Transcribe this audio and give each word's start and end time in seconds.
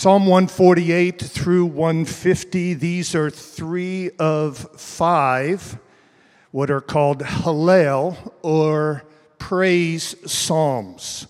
Psalm 0.00 0.24
148 0.24 1.20
through 1.20 1.66
150, 1.66 2.72
these 2.72 3.14
are 3.14 3.28
three 3.28 4.10
of 4.18 4.56
five 4.56 5.78
what 6.52 6.70
are 6.70 6.80
called 6.80 7.20
Hallel 7.20 8.16
or 8.40 9.04
praise 9.38 10.16
psalms. 10.24 11.26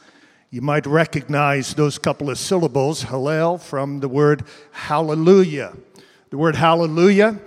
You 0.50 0.62
might 0.62 0.86
recognize 0.86 1.74
those 1.74 1.98
couple 1.98 2.30
of 2.30 2.38
syllables, 2.38 3.02
Hallel, 3.02 3.60
from 3.60 3.98
the 3.98 4.08
word 4.08 4.44
hallelujah. 4.70 5.76
The 6.30 6.38
word 6.38 6.54
hallelujah 6.54 7.40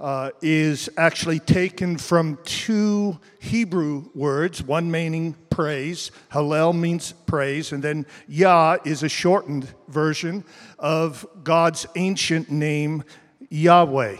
uh, 0.00 0.30
is 0.40 0.88
actually 0.96 1.40
taken 1.40 1.98
from 1.98 2.38
two 2.46 3.20
Hebrew 3.38 4.08
words, 4.14 4.62
one 4.62 4.90
meaning 4.90 5.36
praise. 5.50 6.10
Hallel 6.32 6.72
means 6.72 7.12
praise, 7.26 7.72
and 7.72 7.82
then 7.82 8.06
Yah 8.28 8.78
is 8.84 9.02
a 9.02 9.08
shortened 9.08 9.68
version 9.88 10.44
of 10.78 11.26
God's 11.44 11.86
ancient 11.96 12.50
name, 12.50 13.04
Yahweh. 13.50 14.16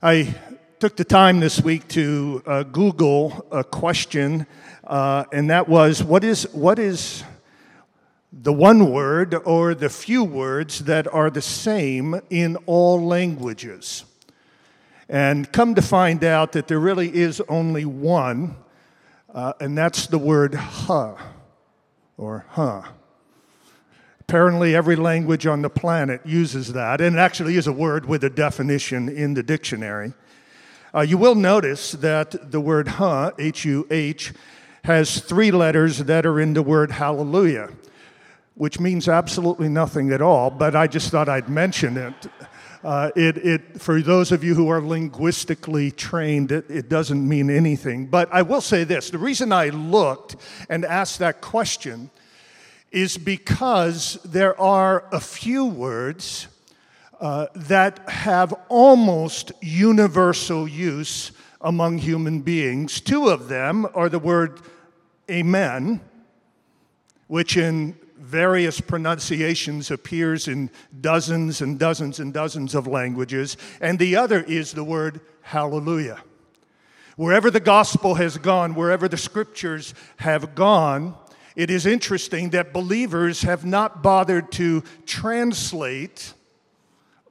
I 0.00 0.34
took 0.78 0.96
the 0.96 1.04
time 1.04 1.40
this 1.40 1.60
week 1.60 1.86
to 1.88 2.42
uh, 2.46 2.62
Google 2.64 3.46
a 3.52 3.62
question, 3.62 4.46
uh, 4.84 5.24
and 5.32 5.50
that 5.50 5.68
was 5.68 6.02
what 6.02 6.24
is, 6.24 6.44
what 6.52 6.78
is 6.78 7.22
the 8.32 8.52
one 8.52 8.90
word 8.90 9.34
or 9.44 9.74
the 9.74 9.88
few 9.88 10.24
words 10.24 10.80
that 10.80 11.06
are 11.12 11.30
the 11.30 11.42
same 11.42 12.20
in 12.30 12.56
all 12.66 13.04
languages? 13.04 14.04
And 15.08 15.52
come 15.52 15.74
to 15.74 15.82
find 15.82 16.24
out 16.24 16.52
that 16.52 16.68
there 16.68 16.80
really 16.80 17.14
is 17.14 17.40
only 17.48 17.84
one, 17.84 18.56
uh, 19.32 19.52
and 19.60 19.76
that's 19.76 20.06
the 20.06 20.18
word 20.18 20.54
huh 20.54 21.14
or 22.16 22.46
huh. 22.50 22.82
Apparently, 24.20 24.74
every 24.74 24.96
language 24.96 25.46
on 25.46 25.62
the 25.62 25.68
planet 25.68 26.20
uses 26.24 26.72
that, 26.72 27.00
and 27.00 27.16
it 27.16 27.18
actually 27.18 27.56
is 27.56 27.66
a 27.66 27.72
word 27.72 28.06
with 28.06 28.24
a 28.24 28.30
definition 28.30 29.08
in 29.08 29.34
the 29.34 29.42
dictionary. 29.42 30.14
Uh, 30.94 31.00
you 31.00 31.18
will 31.18 31.34
notice 31.34 31.92
that 31.92 32.50
the 32.52 32.60
word 32.60 32.88
huh, 32.88 33.32
H 33.38 33.64
U 33.64 33.86
H, 33.90 34.32
has 34.84 35.20
three 35.20 35.50
letters 35.50 35.98
that 35.98 36.26
are 36.26 36.40
in 36.40 36.54
the 36.54 36.62
word 36.62 36.90
hallelujah, 36.90 37.70
which 38.54 38.80
means 38.80 39.08
absolutely 39.08 39.68
nothing 39.68 40.12
at 40.12 40.20
all, 40.20 40.50
but 40.50 40.74
I 40.74 40.86
just 40.86 41.10
thought 41.10 41.28
I'd 41.28 41.48
mention 41.48 41.96
it. 41.96 42.14
Uh, 42.84 43.12
it, 43.14 43.36
it, 43.38 43.80
for 43.80 44.02
those 44.02 44.32
of 44.32 44.42
you 44.42 44.54
who 44.54 44.68
are 44.68 44.80
linguistically 44.80 45.92
trained, 45.92 46.50
it, 46.50 46.68
it 46.68 46.88
doesn't 46.88 47.28
mean 47.28 47.48
anything. 47.48 48.06
But 48.06 48.28
I 48.32 48.42
will 48.42 48.60
say 48.60 48.82
this 48.82 49.10
the 49.10 49.18
reason 49.18 49.52
I 49.52 49.68
looked 49.68 50.36
and 50.68 50.84
asked 50.84 51.20
that 51.20 51.40
question 51.40 52.10
is 52.90 53.16
because 53.16 54.18
there 54.24 54.60
are 54.60 55.04
a 55.12 55.20
few 55.20 55.64
words 55.64 56.48
uh, 57.20 57.46
that 57.54 58.00
have 58.08 58.52
almost 58.68 59.52
universal 59.60 60.66
use 60.66 61.30
among 61.60 61.98
human 61.98 62.40
beings. 62.40 63.00
Two 63.00 63.28
of 63.28 63.48
them 63.48 63.86
are 63.94 64.08
the 64.08 64.18
word 64.18 64.60
amen, 65.30 66.00
which 67.28 67.56
in 67.56 67.96
various 68.22 68.80
pronunciations 68.80 69.90
appears 69.90 70.48
in 70.48 70.70
dozens 71.00 71.60
and 71.60 71.78
dozens 71.78 72.20
and 72.20 72.32
dozens 72.32 72.74
of 72.74 72.86
languages, 72.86 73.56
and 73.80 73.98
the 73.98 74.16
other 74.16 74.42
is 74.42 74.72
the 74.72 74.84
word 74.84 75.20
hallelujah. 75.42 76.22
Wherever 77.16 77.50
the 77.50 77.60
gospel 77.60 78.14
has 78.14 78.38
gone, 78.38 78.74
wherever 78.74 79.08
the 79.08 79.16
scriptures 79.16 79.92
have 80.16 80.54
gone, 80.54 81.14
it 81.56 81.70
is 81.70 81.84
interesting 81.84 82.50
that 82.50 82.72
believers 82.72 83.42
have 83.42 83.64
not 83.64 84.02
bothered 84.02 84.50
to 84.52 84.82
translate 85.04 86.32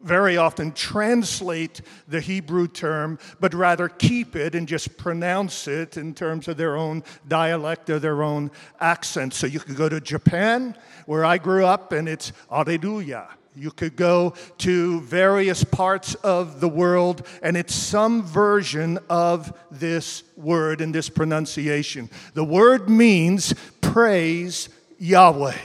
very 0.04 0.38
often 0.38 0.72
translate 0.72 1.82
the 2.08 2.22
Hebrew 2.22 2.68
term, 2.68 3.20
but 3.40 3.54
rather 3.54 3.88
keep 3.88 4.36
it 4.36 4.56
and 4.56 4.68
just 4.68 4.98
pronounce 4.98 5.68
it 5.68 5.98
in 5.98 6.14
terms 6.14 6.48
of 6.48 6.58
their 6.58 6.76
own 6.76 7.04
dialect 7.28 7.90
or 7.90 8.00
their 8.00 8.24
own 8.24 8.52
accent. 8.80 9.34
So 9.34 9.48
you 9.48 9.60
could 9.60 9.76
go 9.76 9.90
to 9.90 10.02
Japan, 10.02 10.76
where 11.06 11.26
I 11.26 11.38
grew 11.38 11.66
up, 11.66 11.92
and 11.92 12.08
it's 12.08 12.32
Alleluia. 12.52 13.28
You 13.54 13.72
could 13.72 13.98
go 13.98 14.34
to 14.60 15.02
various 15.02 15.64
parts 15.64 16.16
of 16.16 16.62
the 16.62 16.70
world, 16.70 17.28
and 17.44 17.58
it's 17.58 17.76
some 17.76 18.24
version 18.24 18.98
of 19.10 19.54
this 19.70 20.24
word 20.38 20.80
and 20.80 20.96
this 20.96 21.10
pronunciation. 21.10 22.10
The 22.34 22.46
word 22.46 22.90
means 22.90 23.54
praise 23.82 24.70
Yahweh, 25.00 25.58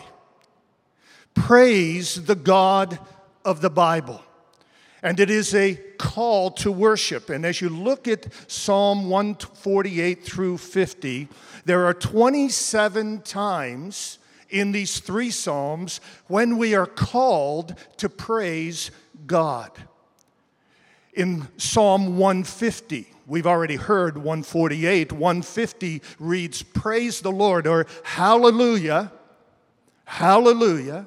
praise 1.34 2.24
the 2.24 2.34
God 2.34 2.98
of 3.46 3.60
the 3.60 3.70
Bible. 3.70 4.20
And 5.02 5.20
it 5.20 5.30
is 5.30 5.54
a 5.54 5.76
call 5.98 6.50
to 6.50 6.72
worship. 6.72 7.30
And 7.30 7.46
as 7.46 7.60
you 7.60 7.68
look 7.68 8.08
at 8.08 8.26
Psalm 8.50 9.08
148 9.08 10.24
through 10.24 10.58
50, 10.58 11.28
there 11.64 11.86
are 11.86 11.94
27 11.94 13.22
times 13.22 14.18
in 14.50 14.72
these 14.72 14.98
three 14.98 15.30
Psalms 15.30 16.00
when 16.26 16.58
we 16.58 16.74
are 16.74 16.86
called 16.86 17.76
to 17.98 18.08
praise 18.08 18.90
God. 19.26 19.70
In 21.12 21.46
Psalm 21.56 22.18
150, 22.18 23.06
we've 23.26 23.46
already 23.46 23.76
heard 23.76 24.16
148, 24.16 25.12
150 25.12 26.02
reads, 26.18 26.62
Praise 26.62 27.20
the 27.20 27.32
Lord, 27.32 27.66
or 27.66 27.86
Hallelujah, 28.02 29.12
Hallelujah. 30.04 31.06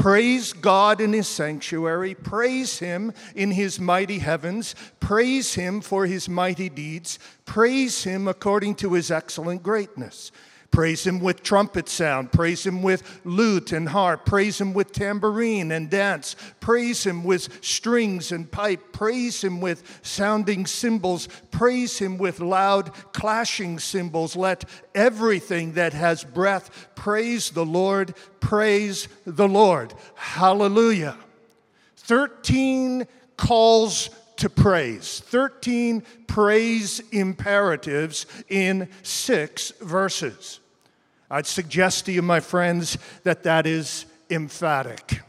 Praise 0.00 0.54
God 0.54 1.02
in 1.02 1.12
His 1.12 1.28
sanctuary. 1.28 2.14
Praise 2.14 2.78
Him 2.78 3.12
in 3.34 3.50
His 3.50 3.78
mighty 3.78 4.18
heavens. 4.20 4.74
Praise 4.98 5.52
Him 5.52 5.82
for 5.82 6.06
His 6.06 6.26
mighty 6.26 6.70
deeds. 6.70 7.18
Praise 7.44 8.02
Him 8.04 8.26
according 8.26 8.76
to 8.76 8.94
His 8.94 9.10
excellent 9.10 9.62
greatness. 9.62 10.32
Praise 10.70 11.04
him 11.04 11.18
with 11.18 11.42
trumpet 11.42 11.88
sound. 11.88 12.30
Praise 12.30 12.64
him 12.64 12.80
with 12.80 13.20
lute 13.24 13.72
and 13.72 13.88
harp. 13.88 14.24
Praise 14.24 14.60
him 14.60 14.72
with 14.72 14.92
tambourine 14.92 15.72
and 15.72 15.90
dance. 15.90 16.36
Praise 16.60 17.04
him 17.04 17.24
with 17.24 17.64
strings 17.64 18.30
and 18.30 18.48
pipe. 18.50 18.92
Praise 18.92 19.42
him 19.42 19.60
with 19.60 19.82
sounding 20.02 20.66
cymbals. 20.66 21.28
Praise 21.50 21.98
him 21.98 22.18
with 22.18 22.38
loud 22.38 22.92
clashing 23.12 23.80
cymbals. 23.80 24.36
Let 24.36 24.64
everything 24.94 25.72
that 25.72 25.92
has 25.92 26.22
breath 26.22 26.88
praise 26.94 27.50
the 27.50 27.66
Lord. 27.66 28.14
Praise 28.38 29.08
the 29.24 29.48
Lord. 29.48 29.92
Hallelujah. 30.14 31.16
13 31.96 33.08
calls 33.36 34.10
to 34.40 34.50
praise. 34.50 35.20
13 35.26 36.02
praise 36.26 37.00
imperatives 37.12 38.26
in 38.48 38.88
six 39.02 39.70
verses. 39.80 40.60
I'd 41.30 41.46
suggest 41.46 42.06
to 42.06 42.12
you, 42.12 42.22
my 42.22 42.40
friends, 42.40 42.98
that 43.22 43.44
that 43.44 43.66
is 43.66 44.06
emphatic. 44.30 45.20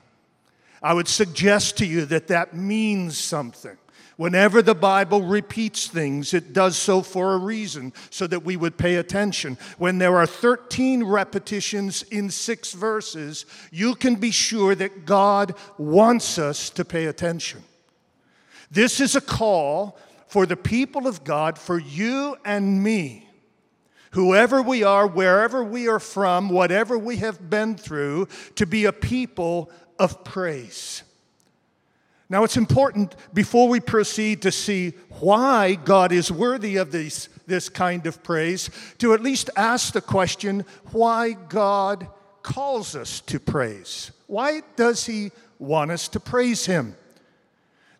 I 0.81 0.93
would 0.93 1.07
suggest 1.07 1.77
to 1.77 1.85
you 1.85 2.05
that 2.05 2.27
that 2.29 2.55
means 2.55 3.17
something. 3.17 3.77
Whenever 4.15 4.61
the 4.61 4.75
Bible 4.75 5.21
repeats 5.21 5.87
things, 5.87 6.33
it 6.33 6.53
does 6.53 6.77
so 6.77 7.01
for 7.01 7.33
a 7.33 7.37
reason, 7.37 7.91
so 8.11 8.27
that 8.27 8.43
we 8.43 8.55
would 8.55 8.77
pay 8.77 8.95
attention. 8.95 9.57
When 9.77 9.97
there 9.97 10.17
are 10.17 10.27
13 10.27 11.03
repetitions 11.03 12.03
in 12.03 12.29
six 12.29 12.71
verses, 12.71 13.45
you 13.71 13.95
can 13.95 14.15
be 14.15 14.31
sure 14.31 14.75
that 14.75 15.05
God 15.05 15.55
wants 15.77 16.37
us 16.37 16.69
to 16.71 16.85
pay 16.85 17.05
attention. 17.05 17.63
This 18.71 19.01
is 19.01 19.15
a 19.15 19.21
call 19.21 19.97
for 20.27 20.45
the 20.45 20.55
people 20.55 21.05
of 21.05 21.25
God, 21.25 21.59
for 21.59 21.77
you 21.77 22.37
and 22.45 22.81
me, 22.81 23.27
whoever 24.11 24.61
we 24.61 24.81
are, 24.81 25.05
wherever 25.05 25.61
we 25.61 25.89
are 25.89 25.99
from, 25.99 26.49
whatever 26.49 26.97
we 26.97 27.17
have 27.17 27.49
been 27.49 27.75
through, 27.75 28.29
to 28.55 28.65
be 28.65 28.85
a 28.85 28.93
people 28.93 29.69
of 29.99 30.23
praise. 30.23 31.03
Now, 32.29 32.45
it's 32.45 32.55
important 32.55 33.13
before 33.33 33.67
we 33.67 33.81
proceed 33.81 34.41
to 34.43 34.53
see 34.53 34.93
why 35.19 35.75
God 35.75 36.13
is 36.13 36.31
worthy 36.31 36.77
of 36.77 36.93
this, 36.93 37.27
this 37.45 37.67
kind 37.67 38.07
of 38.07 38.23
praise 38.23 38.69
to 38.99 39.13
at 39.13 39.19
least 39.19 39.49
ask 39.57 39.91
the 39.91 39.99
question 39.99 40.63
why 40.93 41.33
God 41.33 42.07
calls 42.41 42.95
us 42.95 43.19
to 43.21 43.37
praise. 43.37 44.11
Why 44.27 44.61
does 44.77 45.05
He 45.05 45.31
want 45.59 45.91
us 45.91 46.07
to 46.07 46.21
praise 46.21 46.65
Him? 46.65 46.95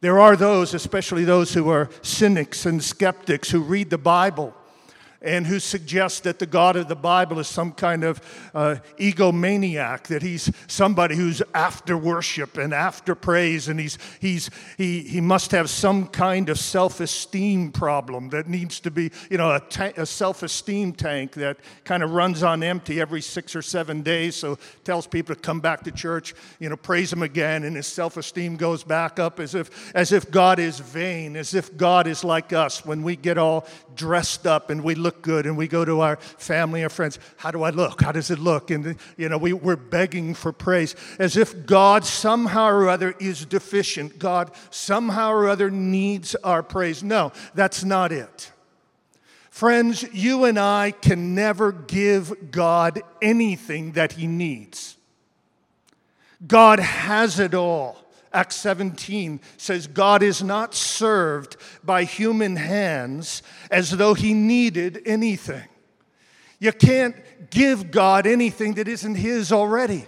There 0.01 0.19
are 0.19 0.35
those, 0.35 0.73
especially 0.73 1.23
those 1.23 1.53
who 1.53 1.69
are 1.69 1.89
cynics 2.01 2.65
and 2.65 2.83
skeptics, 2.83 3.51
who 3.51 3.61
read 3.61 3.91
the 3.91 3.99
Bible 3.99 4.55
and 5.21 5.45
who 5.45 5.59
suggests 5.59 6.19
that 6.21 6.39
the 6.39 6.45
God 6.45 6.75
of 6.75 6.87
the 6.87 6.95
Bible 6.95 7.39
is 7.39 7.47
some 7.47 7.71
kind 7.71 8.03
of 8.03 8.21
uh, 8.53 8.77
egomaniac, 8.97 10.03
that 10.07 10.21
he's 10.21 10.51
somebody 10.67 11.15
who's 11.15 11.41
after 11.53 11.97
worship 11.97 12.57
and 12.57 12.73
after 12.73 13.13
praise, 13.13 13.67
and 13.67 13.79
he's, 13.79 13.97
he's, 14.19 14.49
he, 14.77 15.01
he 15.01 15.21
must 15.21 15.51
have 15.51 15.69
some 15.69 16.07
kind 16.07 16.49
of 16.49 16.57
self 16.57 16.99
esteem 16.99 17.71
problem 17.71 18.29
that 18.29 18.47
needs 18.47 18.79
to 18.79 18.91
be, 18.91 19.11
you 19.29 19.37
know, 19.37 19.51
a, 19.51 19.59
ta- 19.59 19.91
a 19.97 20.05
self 20.05 20.41
esteem 20.41 20.93
tank 20.93 21.33
that 21.33 21.57
kind 21.83 22.01
of 22.01 22.11
runs 22.11 22.41
on 22.41 22.63
empty 22.63 22.99
every 22.99 23.21
six 23.21 23.55
or 23.55 23.61
seven 23.61 24.01
days, 24.01 24.35
so 24.35 24.57
tells 24.83 25.05
people 25.05 25.35
to 25.35 25.41
come 25.41 25.59
back 25.59 25.83
to 25.83 25.91
church, 25.91 26.33
you 26.59 26.69
know, 26.69 26.77
praise 26.77 27.13
him 27.13 27.21
again, 27.21 27.63
and 27.63 27.75
his 27.75 27.87
self 27.87 28.17
esteem 28.17 28.55
goes 28.55 28.83
back 28.83 29.19
up 29.19 29.39
as 29.39 29.53
if, 29.53 29.93
as 29.95 30.11
if 30.11 30.31
God 30.31 30.57
is 30.57 30.79
vain, 30.79 31.35
as 31.35 31.53
if 31.53 31.77
God 31.77 32.07
is 32.07 32.23
like 32.23 32.53
us. 32.53 32.83
When 32.83 33.03
we 33.03 33.15
get 33.15 33.37
all 33.37 33.67
dressed 33.95 34.47
up 34.47 34.69
and 34.69 34.83
we 34.83 34.95
look 34.95 35.21
good 35.21 35.45
and 35.45 35.57
we 35.57 35.67
go 35.67 35.85
to 35.85 36.01
our 36.01 36.17
family 36.17 36.83
and 36.83 36.91
friends. 36.91 37.19
How 37.37 37.51
do 37.51 37.63
I 37.63 37.69
look? 37.69 38.01
How 38.01 38.11
does 38.11 38.31
it 38.31 38.39
look? 38.39 38.71
And, 38.71 38.95
you 39.17 39.29
know, 39.29 39.37
we, 39.37 39.53
we're 39.53 39.75
begging 39.75 40.33
for 40.33 40.51
praise 40.51 40.95
as 41.19 41.37
if 41.37 41.65
God 41.65 42.05
somehow 42.05 42.67
or 42.67 42.89
other 42.89 43.15
is 43.19 43.45
deficient. 43.45 44.19
God 44.19 44.51
somehow 44.69 45.31
or 45.31 45.47
other 45.47 45.69
needs 45.69 46.35
our 46.35 46.63
praise. 46.63 47.03
No, 47.03 47.31
that's 47.53 47.83
not 47.83 48.11
it. 48.11 48.51
Friends, 49.49 50.03
you 50.13 50.45
and 50.45 50.57
I 50.57 50.91
can 50.91 51.35
never 51.35 51.71
give 51.71 52.51
God 52.51 53.01
anything 53.21 53.91
that 53.91 54.13
He 54.13 54.25
needs. 54.25 54.95
God 56.47 56.79
has 56.79 57.39
it 57.39 57.53
all. 57.53 58.00
Acts 58.33 58.55
17 58.57 59.41
says, 59.57 59.87
God 59.87 60.23
is 60.23 60.41
not 60.41 60.73
served 60.73 61.57
by 61.83 62.03
human 62.03 62.55
hands 62.55 63.43
as 63.69 63.91
though 63.91 64.13
he 64.13 64.33
needed 64.33 65.01
anything. 65.05 65.67
You 66.59 66.71
can't 66.71 67.15
give 67.49 67.91
God 67.91 68.25
anything 68.25 68.75
that 68.75 68.87
isn't 68.87 69.15
his 69.15 69.51
already. 69.51 70.05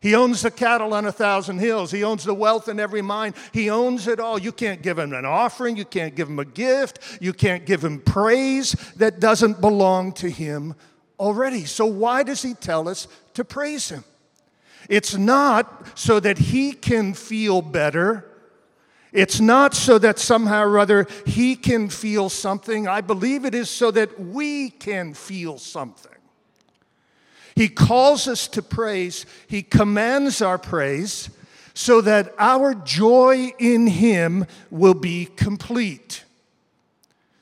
He 0.00 0.14
owns 0.14 0.42
the 0.42 0.50
cattle 0.50 0.94
on 0.94 1.04
a 1.04 1.12
thousand 1.12 1.58
hills. 1.58 1.90
He 1.90 2.04
owns 2.04 2.24
the 2.24 2.34
wealth 2.34 2.68
in 2.68 2.80
every 2.80 3.02
mine. 3.02 3.34
He 3.52 3.68
owns 3.68 4.08
it 4.08 4.18
all. 4.18 4.38
You 4.38 4.50
can't 4.50 4.80
give 4.80 4.98
him 4.98 5.12
an 5.12 5.26
offering. 5.26 5.76
You 5.76 5.84
can't 5.84 6.14
give 6.14 6.28
him 6.28 6.38
a 6.38 6.44
gift. 6.44 6.98
You 7.20 7.34
can't 7.34 7.66
give 7.66 7.84
him 7.84 8.00
praise 8.00 8.72
that 8.96 9.20
doesn't 9.20 9.60
belong 9.60 10.12
to 10.14 10.30
him 10.30 10.74
already. 11.18 11.66
So, 11.66 11.84
why 11.84 12.22
does 12.22 12.40
he 12.40 12.54
tell 12.54 12.88
us 12.88 13.08
to 13.34 13.44
praise 13.44 13.90
him? 13.90 14.04
It's 14.90 15.16
not 15.16 15.96
so 15.96 16.18
that 16.18 16.36
he 16.36 16.72
can 16.72 17.14
feel 17.14 17.62
better. 17.62 18.26
It's 19.12 19.40
not 19.40 19.72
so 19.72 19.98
that 19.98 20.18
somehow 20.18 20.64
or 20.64 20.80
other 20.80 21.06
he 21.24 21.54
can 21.54 21.88
feel 21.88 22.28
something. 22.28 22.88
I 22.88 23.00
believe 23.00 23.44
it 23.44 23.54
is 23.54 23.70
so 23.70 23.92
that 23.92 24.18
we 24.18 24.68
can 24.68 25.14
feel 25.14 25.58
something. 25.58 26.10
He 27.54 27.68
calls 27.68 28.26
us 28.26 28.48
to 28.48 28.62
praise, 28.62 29.26
he 29.46 29.62
commands 29.62 30.42
our 30.42 30.58
praise 30.58 31.30
so 31.72 32.00
that 32.00 32.34
our 32.36 32.74
joy 32.74 33.52
in 33.60 33.86
him 33.86 34.44
will 34.72 34.94
be 34.94 35.26
complete. 35.36 36.24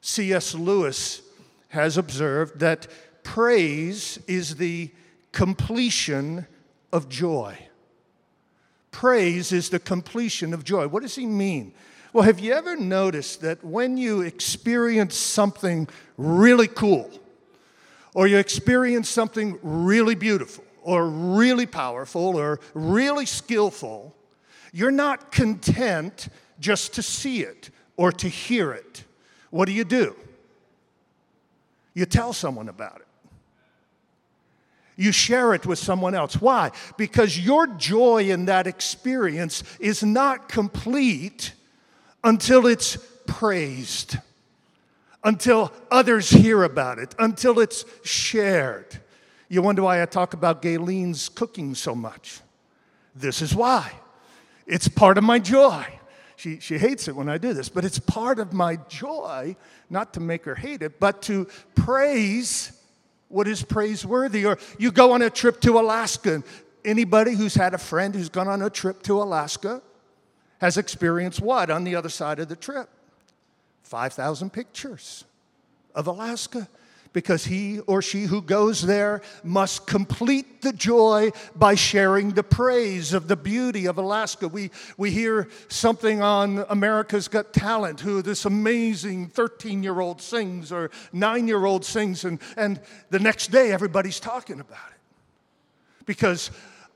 C.S. 0.03 0.55
Lewis 0.55 1.23
has 1.69 1.97
observed 1.97 2.61
that 2.61 2.89
praise 3.23 4.19
is 4.27 4.57
the 4.57 4.91
completion 5.33 6.47
of 6.93 7.09
joy. 7.09 7.59
Praise 8.91 9.53
is 9.53 9.71
the 9.71 9.79
completion 9.79 10.55
of 10.55 10.65
joy. 10.65 10.89
What 10.89 11.03
does 11.03 11.15
he 11.15 11.27
mean? 11.27 11.73
Well, 12.13 12.25
have 12.25 12.41
you 12.41 12.53
ever 12.55 12.77
noticed 12.77 13.43
that 13.43 13.63
when 13.63 13.97
you 13.97 14.23
experience 14.23 15.15
something 15.17 15.89
really 16.17 16.69
cool, 16.69 17.11
or 18.15 18.27
you 18.27 18.39
experience 18.39 19.09
something 19.09 19.59
really 19.63 20.15
beautiful, 20.15 20.65
or 20.83 21.07
really 21.07 21.67
powerful, 21.67 22.37
or 22.37 22.61
really 22.73 23.27
skillful, 23.27 24.15
you're 24.73 24.91
not 24.91 25.31
content 25.33 26.29
just 26.59 26.95
to 26.95 27.03
see 27.03 27.43
it 27.43 27.71
or 27.97 28.11
to 28.13 28.29
hear 28.29 28.73
it. 28.73 29.05
What 29.51 29.67
do 29.67 29.73
you 29.73 29.85
do? 29.85 30.17
You 31.95 32.07
tell 32.07 32.33
someone 32.33 32.69
about 32.69 32.97
it 33.01 33.08
you 34.99 35.13
share 35.13 35.55
it 35.55 35.65
with 35.65 35.79
someone 35.79 36.15
else. 36.15 36.41
Why? 36.41 36.73
Because 36.97 37.39
your 37.39 37.69
joy 37.69 38.31
in 38.31 38.47
that 38.47 38.67
experience 38.67 39.63
is 39.79 40.03
not 40.03 40.49
complete 40.49 41.53
until 42.25 42.67
it's 42.67 42.99
praised, 43.25 44.19
until 45.23 45.73
others 45.89 46.29
hear 46.31 46.65
about 46.65 46.99
it, 46.99 47.15
until 47.21 47.61
it's 47.61 47.85
shared. 48.03 49.01
You 49.49 49.63
wonder 49.63 49.83
why 49.83 50.03
I 50.03 50.07
talk 50.07 50.35
about 50.35 50.63
Gayleen's 50.63 51.29
cooking 51.29 51.77
so 51.77 51.95
much. 51.95 52.41
This 53.15 53.41
is 53.41 53.55
why. 53.55 53.93
It's 54.67 54.89
part 54.89 55.17
of 55.17 55.23
my 55.23 55.39
joy. 55.39 55.87
She, 56.35 56.59
she 56.59 56.77
hates 56.77 57.07
it 57.07 57.15
when 57.15 57.29
I 57.29 57.39
do 57.39 57.53
this, 57.53 57.69
but 57.69 57.85
it's 57.85 58.01
part 58.01 58.41
of 58.41 58.53
my 58.53 58.77
joy, 58.89 59.57
not 59.91 60.13
to 60.15 60.21
make 60.21 60.45
her 60.45 60.57
hate 60.57 60.83
it, 60.83 60.99
but 60.99 61.23
to 61.23 61.47
praise 61.77 62.73
what 63.29 63.49
is 63.49 63.63
praiseworthy. 63.63 64.45
Or 64.47 64.59
you 64.79 64.91
go 64.91 65.13
on 65.13 65.23
a 65.23 65.31
trip 65.31 65.61
to 65.63 65.79
Alaska. 65.79 66.43
Anybody 66.85 67.35
who's 67.35 67.55
had 67.55 67.75
a 67.75 67.79
friend 67.79 68.15
who's 68.15 68.29
gone 68.29 68.49
on 68.49 68.63
a 68.63 68.71
trip 68.71 69.03
to 69.05 69.23
Alaska 69.23 69.83
has 70.61 70.77
experienced 70.77 71.41
what 71.41 71.71
on 71.71 71.85
the 71.85 71.95
other 71.95 72.09
side 72.09 72.39
of 72.39 72.49
the 72.49 72.57
trip? 72.57 72.89
5,000 73.83 74.53
pictures 74.53 75.25
of 75.95 76.07
Alaska 76.07 76.69
because 77.13 77.45
he 77.45 77.81
or 77.81 78.03
she 78.03 78.23
who 78.25 78.43
goes 78.43 78.83
there 78.83 79.23
must 79.43 79.87
complete 79.87 80.63
the 80.63 80.73
joy 80.73 81.31
by 81.55 81.75
sharing 81.75 82.33
the 82.33 82.43
praise 82.43 83.13
of 83.13 83.29
the 83.29 83.37
beauty 83.37 83.87
of 83.87 83.99
Alaska. 83.99 84.49
We, 84.49 84.71
we 84.97 85.11
hear 85.11 85.49
something 85.69 86.23
on 86.23 86.65
America's 86.69 87.29
Got 87.29 87.53
Talent, 87.53 88.01
who 88.01 88.23
this 88.23 88.45
amazing 88.45 89.29
13 89.29 89.83
year 89.83 90.01
old 90.01 90.21
sings 90.21 90.73
or 90.73 90.91
nine 91.13 91.49
year 91.49 91.65
old 91.65 91.85
sings, 91.85 92.25
and, 92.25 92.41
and 92.57 92.81
the 93.11 93.19
next 93.19 93.51
day 93.51 93.73
everybody's 93.73 94.21
talking 94.21 94.61
about 94.61 94.91
it. 94.91 96.05
Because 96.07 96.51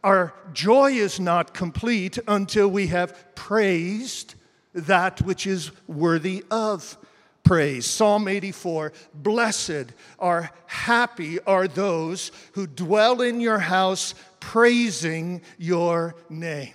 our 0.04 0.34
joy 0.52 0.92
is 0.92 1.20
not 1.20 1.54
complete 1.54 2.18
until 2.26 2.68
we 2.68 2.88
have 2.88 3.34
praised 3.34 4.34
that 4.74 5.20
which 5.22 5.46
is 5.46 5.70
worthy 5.86 6.44
of 6.50 6.96
praise. 7.42 7.86
Psalm 7.86 8.28
84 8.28 8.92
Blessed 9.14 9.92
are 10.18 10.50
happy 10.66 11.40
are 11.40 11.68
those 11.68 12.30
who 12.52 12.66
dwell 12.66 13.20
in 13.20 13.40
your 13.40 13.58
house, 13.58 14.14
praising 14.40 15.42
your 15.58 16.14
name. 16.28 16.74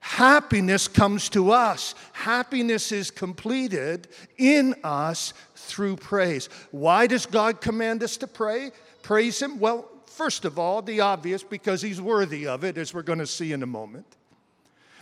Happiness 0.00 0.88
comes 0.88 1.28
to 1.28 1.50
us. 1.50 1.94
Happiness 2.12 2.92
is 2.92 3.10
completed 3.10 4.08
in 4.38 4.74
us 4.82 5.34
through 5.54 5.96
praise. 5.96 6.48
Why 6.70 7.06
does 7.06 7.26
God 7.26 7.60
command 7.60 8.02
us 8.02 8.16
to 8.18 8.26
pray? 8.26 8.70
Praise 9.02 9.42
Him? 9.42 9.58
Well, 9.58 9.86
first 10.06 10.46
of 10.46 10.58
all, 10.58 10.80
the 10.80 11.00
obvious, 11.00 11.42
because 11.42 11.82
He's 11.82 12.00
worthy 12.00 12.46
of 12.46 12.64
it, 12.64 12.78
as 12.78 12.94
we're 12.94 13.02
going 13.02 13.18
to 13.18 13.26
see 13.26 13.52
in 13.52 13.62
a 13.62 13.66
moment. 13.66 14.06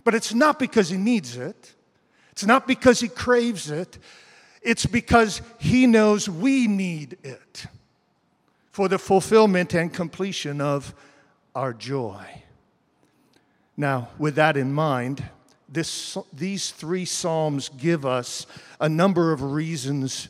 But 0.02 0.16
it's 0.16 0.34
not 0.34 0.58
because 0.58 0.88
He 0.88 0.96
needs 0.96 1.36
it. 1.36 1.75
It's 2.36 2.44
not 2.44 2.66
because 2.68 3.00
he 3.00 3.08
craves 3.08 3.70
it, 3.70 3.96
it's 4.60 4.84
because 4.84 5.40
he 5.58 5.86
knows 5.86 6.28
we 6.28 6.66
need 6.66 7.16
it 7.24 7.64
for 8.72 8.88
the 8.88 8.98
fulfillment 8.98 9.72
and 9.72 9.90
completion 9.90 10.60
of 10.60 10.94
our 11.54 11.72
joy. 11.72 12.42
Now, 13.74 14.10
with 14.18 14.34
that 14.34 14.58
in 14.58 14.70
mind, 14.70 15.24
this, 15.66 16.18
these 16.30 16.72
three 16.72 17.06
Psalms 17.06 17.70
give 17.70 18.04
us 18.04 18.46
a 18.82 18.88
number 18.90 19.32
of 19.32 19.42
reasons 19.42 20.28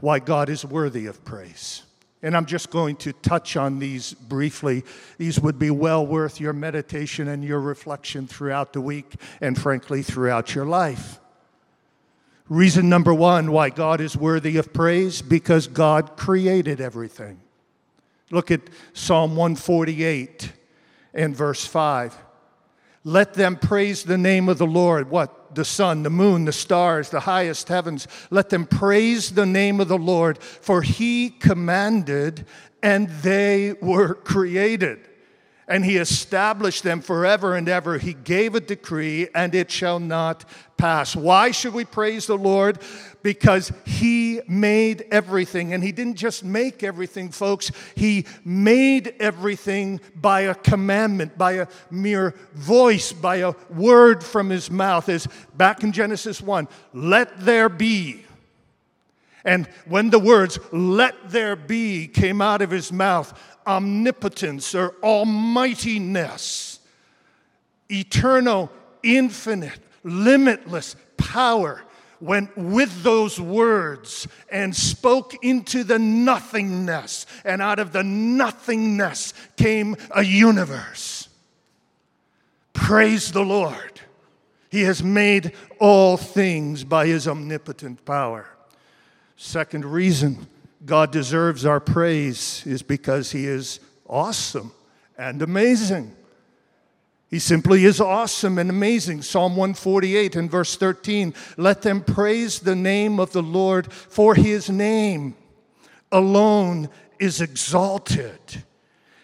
why 0.00 0.18
God 0.18 0.48
is 0.48 0.64
worthy 0.64 1.06
of 1.06 1.24
praise. 1.24 1.84
And 2.20 2.36
I'm 2.36 2.46
just 2.46 2.70
going 2.70 2.96
to 2.96 3.12
touch 3.12 3.56
on 3.56 3.78
these 3.78 4.12
briefly. 4.12 4.82
These 5.18 5.38
would 5.38 5.60
be 5.60 5.70
well 5.70 6.04
worth 6.04 6.40
your 6.40 6.52
meditation 6.52 7.28
and 7.28 7.44
your 7.44 7.60
reflection 7.60 8.26
throughout 8.26 8.72
the 8.72 8.80
week 8.80 9.14
and, 9.40 9.56
frankly, 9.56 10.02
throughout 10.02 10.52
your 10.52 10.64
life. 10.64 11.20
Reason 12.48 12.88
number 12.88 13.12
one 13.12 13.52
why 13.52 13.70
God 13.70 14.00
is 14.00 14.16
worthy 14.16 14.56
of 14.56 14.72
praise 14.72 15.20
because 15.20 15.66
God 15.66 16.16
created 16.16 16.80
everything. 16.80 17.40
Look 18.30 18.50
at 18.50 18.62
Psalm 18.94 19.36
148 19.36 20.52
and 21.14 21.36
verse 21.36 21.64
5. 21.64 22.16
Let 23.04 23.34
them 23.34 23.56
praise 23.56 24.02
the 24.02 24.18
name 24.18 24.48
of 24.48 24.58
the 24.58 24.66
Lord. 24.66 25.10
What? 25.10 25.54
The 25.54 25.64
sun, 25.64 26.02
the 26.02 26.10
moon, 26.10 26.44
the 26.44 26.52
stars, 26.52 27.08
the 27.08 27.20
highest 27.20 27.68
heavens. 27.68 28.06
Let 28.30 28.50
them 28.50 28.66
praise 28.66 29.30
the 29.30 29.46
name 29.46 29.80
of 29.80 29.88
the 29.88 29.98
Lord, 29.98 30.38
for 30.42 30.82
he 30.82 31.30
commanded 31.30 32.46
and 32.82 33.08
they 33.08 33.74
were 33.80 34.14
created. 34.14 35.00
And 35.66 35.84
he 35.84 35.96
established 35.96 36.82
them 36.82 37.00
forever 37.00 37.54
and 37.54 37.68
ever. 37.68 37.98
He 37.98 38.14
gave 38.14 38.54
a 38.54 38.60
decree 38.60 39.28
and 39.34 39.54
it 39.54 39.70
shall 39.70 40.00
not 40.00 40.44
Why 40.78 41.50
should 41.50 41.74
we 41.74 41.84
praise 41.84 42.26
the 42.26 42.38
Lord? 42.38 42.78
Because 43.22 43.72
He 43.84 44.40
made 44.48 45.06
everything. 45.10 45.74
And 45.74 45.82
He 45.82 45.92
didn't 45.92 46.16
just 46.16 46.44
make 46.44 46.82
everything, 46.82 47.30
folks. 47.30 47.70
He 47.94 48.26
made 48.44 49.14
everything 49.18 50.00
by 50.14 50.42
a 50.42 50.54
commandment, 50.54 51.36
by 51.36 51.52
a 51.52 51.66
mere 51.90 52.34
voice, 52.54 53.12
by 53.12 53.36
a 53.36 53.54
word 53.70 54.22
from 54.22 54.50
His 54.50 54.70
mouth. 54.70 55.08
As 55.08 55.26
back 55.56 55.82
in 55.82 55.92
Genesis 55.92 56.40
1, 56.40 56.68
let 56.92 57.40
there 57.40 57.68
be. 57.68 58.24
And 59.44 59.66
when 59.86 60.10
the 60.10 60.18
words, 60.18 60.58
let 60.72 61.30
there 61.30 61.56
be, 61.56 62.06
came 62.06 62.42
out 62.42 62.60
of 62.60 62.70
his 62.70 62.92
mouth, 62.92 63.32
omnipotence 63.66 64.74
or 64.74 64.94
almightiness, 65.02 66.80
eternal, 67.88 68.70
infinite, 69.02 69.80
limitless 70.02 70.96
power 71.16 71.82
went 72.20 72.56
with 72.56 73.02
those 73.02 73.40
words 73.40 74.26
and 74.50 74.74
spoke 74.74 75.34
into 75.44 75.84
the 75.84 75.98
nothingness. 75.98 77.26
And 77.44 77.62
out 77.62 77.78
of 77.78 77.92
the 77.92 78.02
nothingness 78.02 79.34
came 79.56 79.96
a 80.10 80.22
universe. 80.22 81.28
Praise 82.72 83.32
the 83.32 83.44
Lord. 83.44 84.00
He 84.70 84.82
has 84.82 85.02
made 85.02 85.52
all 85.78 86.16
things 86.16 86.84
by 86.84 87.06
his 87.06 87.26
omnipotent 87.26 88.04
power. 88.04 88.46
Second 89.36 89.84
reason 89.84 90.46
God 90.84 91.10
deserves 91.10 91.64
our 91.64 91.80
praise 91.80 92.62
is 92.66 92.82
because 92.82 93.32
he 93.32 93.46
is 93.46 93.80
awesome 94.08 94.72
and 95.16 95.42
amazing. 95.42 96.14
He 97.30 97.38
simply 97.38 97.84
is 97.84 98.00
awesome 98.00 98.58
and 98.58 98.70
amazing. 98.70 99.22
Psalm 99.22 99.52
148 99.52 100.34
and 100.34 100.50
verse 100.50 100.76
13 100.76 101.34
let 101.56 101.82
them 101.82 102.00
praise 102.00 102.60
the 102.60 102.74
name 102.74 103.20
of 103.20 103.32
the 103.32 103.42
Lord, 103.42 103.92
for 103.92 104.34
his 104.34 104.70
name 104.70 105.36
alone 106.10 106.88
is 107.18 107.40
exalted. 107.40 108.64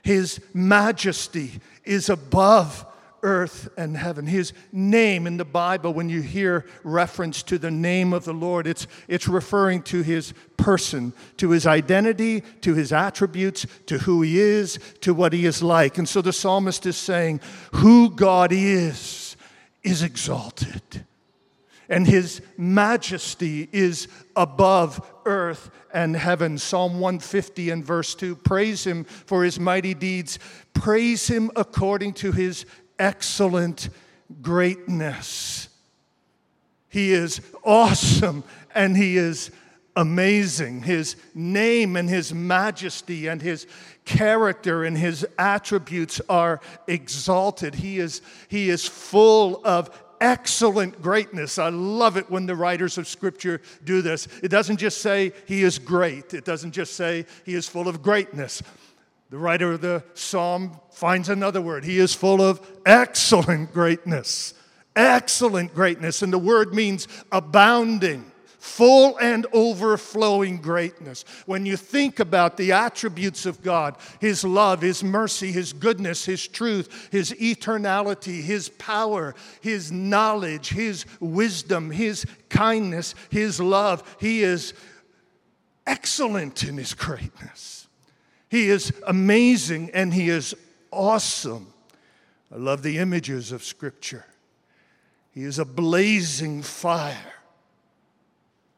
His 0.02 0.40
majesty 0.52 1.60
is 1.84 2.10
above 2.10 2.84
earth 3.24 3.68
and 3.76 3.96
heaven. 3.96 4.26
His 4.26 4.52
name 4.70 5.26
in 5.26 5.38
the 5.38 5.44
Bible, 5.44 5.92
when 5.92 6.08
you 6.08 6.20
hear 6.20 6.66
reference 6.84 7.42
to 7.44 7.58
the 7.58 7.70
name 7.70 8.12
of 8.12 8.24
the 8.24 8.34
Lord, 8.34 8.66
it's, 8.66 8.86
it's 9.08 9.26
referring 9.26 9.82
to 9.84 10.02
his 10.02 10.34
person, 10.56 11.12
to 11.38 11.50
his 11.50 11.66
identity, 11.66 12.42
to 12.60 12.74
his 12.74 12.92
attributes, 12.92 13.66
to 13.86 13.98
who 13.98 14.22
he 14.22 14.38
is, 14.38 14.78
to 15.00 15.14
what 15.14 15.32
he 15.32 15.46
is 15.46 15.62
like. 15.62 15.98
And 15.98 16.08
so 16.08 16.20
the 16.20 16.32
psalmist 16.32 16.86
is 16.86 16.96
saying, 16.96 17.40
Who 17.72 18.10
God 18.10 18.52
is, 18.52 19.36
is 19.82 20.02
exalted. 20.02 21.06
And 21.88 22.06
his 22.06 22.40
majesty 22.56 23.68
is 23.72 24.08
above 24.36 25.06
earth 25.26 25.70
and 25.92 26.16
heaven. 26.16 26.58
Psalm 26.58 26.98
150 26.98 27.70
and 27.70 27.84
verse 27.84 28.14
2 28.14 28.36
Praise 28.36 28.84
him 28.84 29.04
for 29.04 29.44
his 29.44 29.60
mighty 29.60 29.94
deeds. 29.94 30.38
Praise 30.72 31.26
him 31.28 31.50
according 31.56 32.14
to 32.14 32.32
his 32.32 32.64
excellent 32.98 33.88
greatness. 34.42 35.68
He 36.88 37.12
is 37.12 37.40
awesome 37.64 38.44
and 38.74 38.96
he 38.96 39.16
is 39.16 39.50
amazing. 39.96 40.82
His 40.82 41.16
name 41.34 41.96
and 41.96 42.08
his 42.08 42.32
majesty 42.32 43.28
and 43.28 43.40
his 43.40 43.66
character 44.04 44.84
and 44.84 44.96
his 44.96 45.26
attributes 45.38 46.20
are 46.28 46.60
exalted. 46.86 47.74
He 47.74 47.98
is, 47.98 48.22
he 48.48 48.70
is 48.70 48.86
full 48.86 49.60
of 49.64 49.90
excellent 50.20 51.00
greatness. 51.02 51.58
I 51.58 51.68
love 51.68 52.16
it 52.16 52.30
when 52.30 52.46
the 52.46 52.56
writers 52.56 52.98
of 52.98 53.06
Scripture 53.06 53.60
do 53.84 54.02
this. 54.02 54.28
It 54.42 54.48
doesn't 54.48 54.78
just 54.78 54.98
say 54.98 55.32
he 55.46 55.62
is 55.62 55.78
great, 55.78 56.34
it 56.34 56.44
doesn't 56.44 56.72
just 56.72 56.94
say 56.94 57.26
he 57.44 57.54
is 57.54 57.68
full 57.68 57.88
of 57.88 58.02
greatness. 58.02 58.62
The 59.34 59.40
writer 59.40 59.72
of 59.72 59.80
the 59.80 60.04
psalm 60.14 60.78
finds 60.92 61.28
another 61.28 61.60
word. 61.60 61.84
He 61.84 61.98
is 61.98 62.14
full 62.14 62.40
of 62.40 62.64
excellent 62.86 63.72
greatness. 63.72 64.54
Excellent 64.94 65.74
greatness. 65.74 66.22
And 66.22 66.32
the 66.32 66.38
word 66.38 66.72
means 66.72 67.08
abounding, 67.32 68.30
full 68.46 69.18
and 69.18 69.44
overflowing 69.52 70.58
greatness. 70.58 71.24
When 71.46 71.66
you 71.66 71.76
think 71.76 72.20
about 72.20 72.56
the 72.56 72.70
attributes 72.70 73.44
of 73.44 73.60
God 73.60 73.96
His 74.20 74.44
love, 74.44 74.82
His 74.82 75.02
mercy, 75.02 75.50
His 75.50 75.72
goodness, 75.72 76.24
His 76.24 76.46
truth, 76.46 77.08
His 77.10 77.32
eternality, 77.32 78.40
His 78.40 78.68
power, 78.68 79.34
His 79.60 79.90
knowledge, 79.90 80.68
His 80.68 81.06
wisdom, 81.18 81.90
His 81.90 82.24
kindness, 82.50 83.16
His 83.30 83.58
love, 83.58 84.16
He 84.20 84.44
is 84.44 84.74
excellent 85.88 86.62
in 86.62 86.76
His 86.76 86.94
greatness. 86.94 87.83
He 88.54 88.68
is 88.68 88.92
amazing 89.04 89.90
and 89.94 90.14
He 90.14 90.28
is 90.28 90.54
awesome. 90.92 91.72
I 92.52 92.56
love 92.56 92.84
the 92.84 92.98
images 92.98 93.50
of 93.50 93.64
Scripture. 93.64 94.26
He 95.32 95.42
is 95.42 95.58
a 95.58 95.64
blazing 95.64 96.62
fire. 96.62 97.34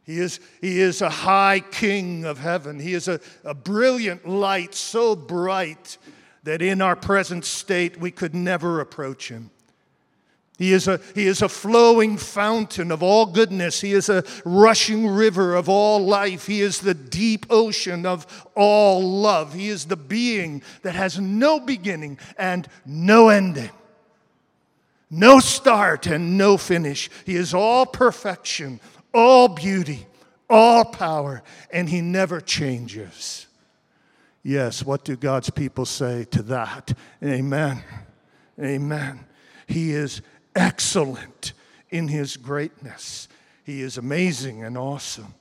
He 0.02 0.18
is, 0.18 0.40
he 0.62 0.80
is 0.80 1.02
a 1.02 1.10
high 1.10 1.60
king 1.60 2.24
of 2.24 2.38
heaven. 2.38 2.80
He 2.80 2.94
is 2.94 3.06
a, 3.06 3.20
a 3.44 3.52
brilliant 3.52 4.26
light, 4.26 4.74
so 4.74 5.14
bright 5.14 5.98
that 6.44 6.62
in 6.62 6.80
our 6.80 6.96
present 6.96 7.44
state 7.44 8.00
we 8.00 8.10
could 8.10 8.34
never 8.34 8.80
approach 8.80 9.28
him. 9.28 9.50
He 10.58 10.72
is, 10.72 10.88
a, 10.88 11.00
he 11.14 11.26
is 11.26 11.42
a 11.42 11.50
flowing 11.50 12.16
fountain 12.16 12.90
of 12.90 13.02
all 13.02 13.26
goodness. 13.26 13.82
He 13.82 13.92
is 13.92 14.08
a 14.08 14.24
rushing 14.44 15.06
river 15.06 15.54
of 15.54 15.68
all 15.68 15.98
life. 16.00 16.46
He 16.46 16.62
is 16.62 16.78
the 16.78 16.94
deep 16.94 17.44
ocean 17.50 18.06
of 18.06 18.26
all 18.54 19.02
love. 19.02 19.52
He 19.52 19.68
is 19.68 19.84
the 19.84 19.96
being 19.96 20.62
that 20.80 20.94
has 20.94 21.20
no 21.20 21.60
beginning 21.60 22.18
and 22.38 22.66
no 22.86 23.28
ending, 23.28 23.70
no 25.10 25.40
start 25.40 26.06
and 26.06 26.38
no 26.38 26.56
finish. 26.56 27.10
He 27.26 27.36
is 27.36 27.52
all 27.52 27.84
perfection, 27.84 28.80
all 29.12 29.48
beauty, 29.48 30.06
all 30.48 30.86
power, 30.86 31.42
and 31.70 31.86
He 31.86 32.00
never 32.00 32.40
changes. 32.40 33.46
Yes, 34.42 34.82
what 34.82 35.04
do 35.04 35.16
God's 35.16 35.50
people 35.50 35.84
say 35.84 36.24
to 36.30 36.42
that? 36.44 36.96
Amen. 37.22 37.82
Amen. 38.58 39.20
He 39.66 39.90
is 39.90 40.22
excellent 40.56 41.52
in 41.90 42.08
his 42.08 42.36
greatness. 42.36 43.28
He 43.64 43.82
is 43.82 43.98
amazing 43.98 44.64
and 44.64 44.76
awesome, 44.76 45.34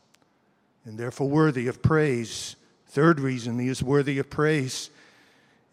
and 0.84 0.98
therefore 0.98 1.30
worthy 1.30 1.68
of 1.68 1.82
praise. 1.82 2.56
Third 2.88 3.20
reason 3.20 3.58
he 3.58 3.68
is 3.68 3.82
worthy 3.82 4.20
of 4.20 4.30
praise 4.30 4.90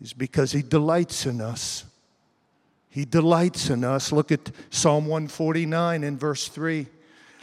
is 0.01 0.13
because 0.13 0.53
he 0.53 0.63
delights 0.63 1.27
in 1.27 1.41
us. 1.41 1.85
He 2.89 3.05
delights 3.05 3.71
in 3.71 3.85
us. 3.85 4.13
Look 4.13 4.31
at 4.33 4.51
Psalm 4.71 5.07
149 5.07 6.05
in 6.05 6.19
verse 6.19 6.49
3. 6.49 6.87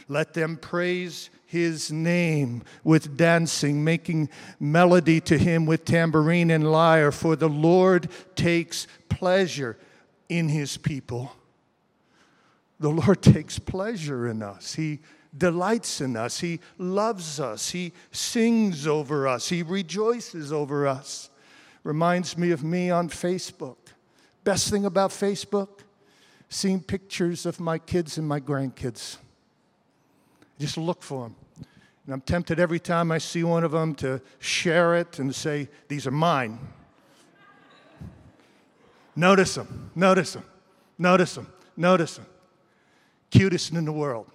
Let 0.08 0.34
them 0.34 0.56
praise 0.56 1.30
his 1.46 1.90
name 1.90 2.62
with 2.84 3.16
dancing, 3.16 3.82
making 3.82 4.28
melody 4.60 5.20
to 5.22 5.36
him 5.36 5.66
with 5.66 5.84
tambourine 5.84 6.50
and 6.50 6.70
lyre, 6.70 7.10
for 7.10 7.34
the 7.34 7.48
Lord 7.48 8.08
takes 8.36 8.86
pleasure 9.08 9.76
in 10.28 10.48
his 10.48 10.76
people 10.76 11.32
the 12.80 12.88
Lord 12.88 13.22
takes 13.22 13.58
pleasure 13.58 14.26
in 14.26 14.42
us. 14.42 14.74
He 14.74 14.98
delights 15.36 16.00
in 16.00 16.16
us. 16.16 16.40
He 16.40 16.58
loves 16.78 17.38
us. 17.38 17.70
He 17.70 17.92
sings 18.10 18.86
over 18.86 19.28
us. 19.28 19.48
He 19.48 19.62
rejoices 19.62 20.52
over 20.52 20.88
us. 20.88 21.30
Reminds 21.84 22.36
me 22.36 22.50
of 22.50 22.64
me 22.64 22.90
on 22.90 23.08
Facebook. 23.08 23.76
Best 24.42 24.70
thing 24.70 24.86
about 24.86 25.10
Facebook? 25.10 25.68
Seeing 26.48 26.80
pictures 26.80 27.46
of 27.46 27.60
my 27.60 27.78
kids 27.78 28.18
and 28.18 28.26
my 28.26 28.40
grandkids. 28.40 29.18
Just 30.58 30.76
look 30.76 31.02
for 31.02 31.24
them. 31.24 31.36
And 32.06 32.14
I'm 32.14 32.20
tempted 32.22 32.58
every 32.58 32.80
time 32.80 33.12
I 33.12 33.18
see 33.18 33.44
one 33.44 33.62
of 33.62 33.70
them 33.70 33.94
to 33.96 34.20
share 34.40 34.96
it 34.96 35.18
and 35.20 35.32
say, 35.34 35.68
These 35.86 36.06
are 36.06 36.10
mine. 36.10 36.58
Notice 39.14 39.54
them, 39.54 39.90
notice 39.94 40.32
them, 40.32 40.44
notice 40.98 41.34
them, 41.34 41.46
notice 41.76 42.16
them 42.16 42.26
cutest 43.30 43.72
in 43.72 43.84
the 43.84 43.92
world. 43.92 44.26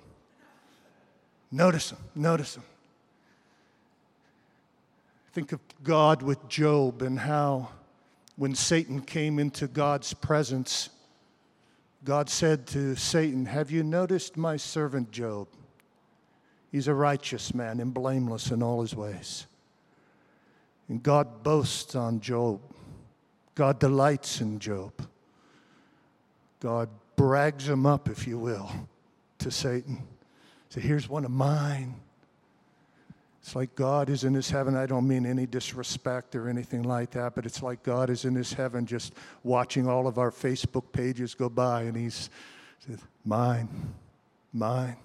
Notice 1.52 1.90
them, 1.90 2.00
notice 2.16 2.56
them. 2.56 2.64
Think 5.34 5.52
of 5.52 5.60
God 5.84 6.22
with 6.22 6.48
Job 6.48 7.02
and 7.02 7.20
how 7.20 7.70
when 8.38 8.56
Satan 8.56 9.02
came 9.02 9.40
into 9.40 9.68
God's 9.68 10.14
presence, 10.14 10.90
God 12.04 12.30
said 12.30 12.68
to 12.68 12.96
Satan, 12.96 13.46
Have 13.46 13.72
you 13.72 13.84
noticed 13.84 14.38
my 14.38 14.58
servant 14.58 15.12
Job? 15.12 15.48
He's 16.72 16.88
a 16.88 16.94
righteous 16.94 17.54
man 17.54 17.80
and 17.80 17.94
blameless 17.94 18.52
in 18.52 18.62
all 18.62 18.82
his 18.82 18.96
ways. 18.96 19.46
And 20.90 21.02
God 21.02 21.44
boasts 21.44 21.96
on 21.96 22.20
Job. 22.20 22.60
God 23.56 23.80
delights 23.80 24.42
in 24.42 24.60
Job. 24.60 24.92
God 26.60 26.90
brags 27.16 27.68
him 27.68 27.86
up, 27.86 28.10
if 28.10 28.28
you 28.28 28.38
will, 28.38 28.72
to 29.40 29.52
Satan. 29.52 30.04
Say, 30.70 30.82
here's 30.82 31.08
one 31.08 31.26
of 31.26 31.32
mine. 31.32 31.96
It's 33.42 33.56
like 33.56 33.76
God 33.76 34.10
is 34.10 34.24
in 34.24 34.34
his 34.34 34.50
heaven. 34.50 34.76
I 34.76 34.88
don't 34.88 35.08
mean 35.08 35.26
any 35.26 35.46
disrespect 35.46 36.36
or 36.36 36.50
anything 36.50 36.82
like 36.82 37.12
that, 37.12 37.36
but 37.36 37.46
it's 37.46 37.62
like 37.62 37.84
God 37.84 38.10
is 38.10 38.26
in 38.26 38.34
his 38.34 38.54
heaven 38.54 38.88
just 38.88 39.14
watching 39.44 39.88
all 39.88 40.08
of 40.08 40.18
our 40.18 40.32
Facebook 40.32 40.92
pages 40.92 41.36
go 41.36 41.48
by 41.48 41.84
and 41.84 41.96
he's 41.96 42.30
says, 42.80 43.00
mine, 43.24 43.94
mine, 44.52 44.98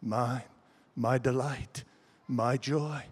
mine, 0.00 0.42
my 0.96 1.18
delight, 1.18 1.84
my 2.28 2.56
joy. 2.56 3.02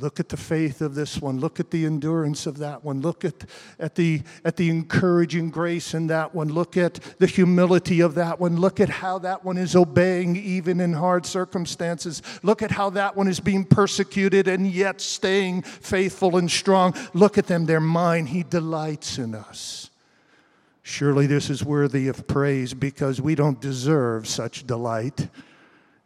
Look 0.00 0.20
at 0.20 0.28
the 0.28 0.36
faith 0.36 0.80
of 0.80 0.94
this 0.94 1.20
one. 1.20 1.40
Look 1.40 1.58
at 1.58 1.72
the 1.72 1.84
endurance 1.84 2.46
of 2.46 2.58
that 2.58 2.84
one. 2.84 3.00
Look 3.00 3.24
at, 3.24 3.44
at, 3.80 3.96
the, 3.96 4.22
at 4.44 4.56
the 4.56 4.70
encouraging 4.70 5.50
grace 5.50 5.92
in 5.92 6.06
that 6.06 6.34
one. 6.34 6.48
Look 6.48 6.76
at 6.76 6.94
the 7.18 7.26
humility 7.26 8.00
of 8.00 8.14
that 8.14 8.38
one. 8.38 8.56
Look 8.60 8.78
at 8.78 8.88
how 8.88 9.18
that 9.20 9.44
one 9.44 9.58
is 9.58 9.74
obeying 9.74 10.36
even 10.36 10.80
in 10.80 10.92
hard 10.92 11.26
circumstances. 11.26 12.22
Look 12.44 12.62
at 12.62 12.70
how 12.70 12.90
that 12.90 13.16
one 13.16 13.26
is 13.26 13.40
being 13.40 13.64
persecuted 13.64 14.46
and 14.46 14.66
yet 14.68 15.00
staying 15.00 15.62
faithful 15.62 16.36
and 16.36 16.48
strong. 16.48 16.94
Look 17.12 17.36
at 17.36 17.48
them. 17.48 17.66
They're 17.66 17.80
mine. 17.80 18.26
He 18.26 18.44
delights 18.44 19.18
in 19.18 19.34
us. 19.34 19.90
Surely 20.84 21.26
this 21.26 21.50
is 21.50 21.64
worthy 21.64 22.08
of 22.08 22.26
praise 22.28 22.72
because 22.72 23.20
we 23.20 23.34
don't 23.34 23.60
deserve 23.60 24.28
such 24.28 24.66
delight 24.66 25.28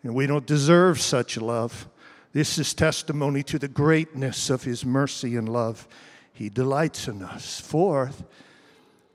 and 0.02 0.14
we 0.14 0.26
don't 0.26 0.46
deserve 0.46 1.00
such 1.00 1.36
love. 1.36 1.88
This 2.32 2.58
is 2.58 2.72
testimony 2.72 3.42
to 3.44 3.58
the 3.58 3.68
greatness 3.68 4.48
of 4.48 4.64
his 4.64 4.84
mercy 4.84 5.36
and 5.36 5.48
love. 5.48 5.86
He 6.32 6.48
delights 6.48 7.08
in 7.08 7.22
us. 7.22 7.60
Fourth, 7.60 8.24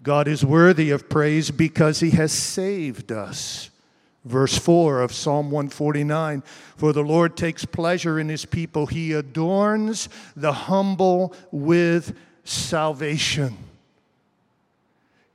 God 0.04 0.28
is 0.28 0.46
worthy 0.46 0.92
of 0.92 1.10
praise 1.10 1.50
because 1.50 2.00
he 2.00 2.12
has 2.12 2.32
saved 2.32 3.12
us. 3.12 3.72
Verse 4.24 4.58
4 4.58 5.02
of 5.02 5.14
Psalm 5.14 5.50
149 5.52 6.44
For 6.76 6.94
the 6.94 7.02
Lord 7.02 7.36
takes 7.36 7.66
pleasure 7.66 8.20
in 8.20 8.30
his 8.30 8.46
people, 8.46 8.86
he 8.86 9.14
adorns 9.14 10.10
the 10.36 10.54
humble 10.54 11.34
with 11.52 12.16
salvation. 12.44 13.58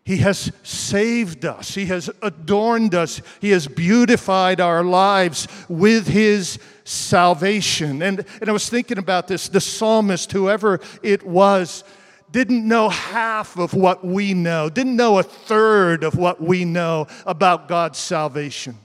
He 0.05 0.17
has 0.19 0.51
saved 0.65 1.45
us. 1.45 1.75
He 1.75 1.87
has 1.87 2.11
adorned 2.23 2.95
us. 2.95 3.23
He 3.41 3.51
has 3.51 3.69
beautified 3.69 4.61
our 4.61 4.83
lives 4.83 5.47
with 5.69 6.09
His 6.09 6.59
salvation. 6.85 8.03
And, 8.03 8.25
and 8.41 8.51
I 8.51 8.53
was 8.53 8.69
thinking 8.69 8.99
about 8.99 9.29
this. 9.29 9.49
The 9.49 9.61
psalmist, 9.61 10.33
whoever 10.33 10.81
it 11.03 11.25
was, 11.25 11.85
didn't 12.33 12.67
know 12.67 12.89
half 12.89 13.57
of 13.59 13.75
what 13.75 14.05
we 14.05 14.35
know, 14.35 14.69
didn't 14.69 14.97
know 14.97 15.19
a 15.19 15.23
third 15.23 16.03
of 16.03 16.17
what 16.17 16.41
we 16.41 16.65
know 16.65 17.07
about 17.27 17.69
God's 17.69 17.99
salvation. 17.99 18.77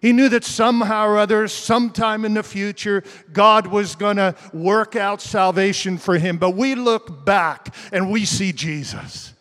He 0.00 0.12
knew 0.12 0.28
that 0.30 0.44
somehow 0.44 1.06
or 1.06 1.18
other, 1.18 1.46
sometime 1.48 2.24
in 2.24 2.34
the 2.34 2.42
future, 2.42 3.02
God 3.32 3.66
was 3.66 3.96
going 3.96 4.16
to 4.16 4.34
work 4.52 4.96
out 4.96 5.20
salvation 5.20 5.98
for 5.98 6.18
him. 6.18 6.38
But 6.38 6.50
we 6.50 6.74
look 6.74 7.24
back 7.24 7.74
and 7.92 8.10
we 8.10 8.24
see 8.24 8.52
Jesus. 8.52 9.34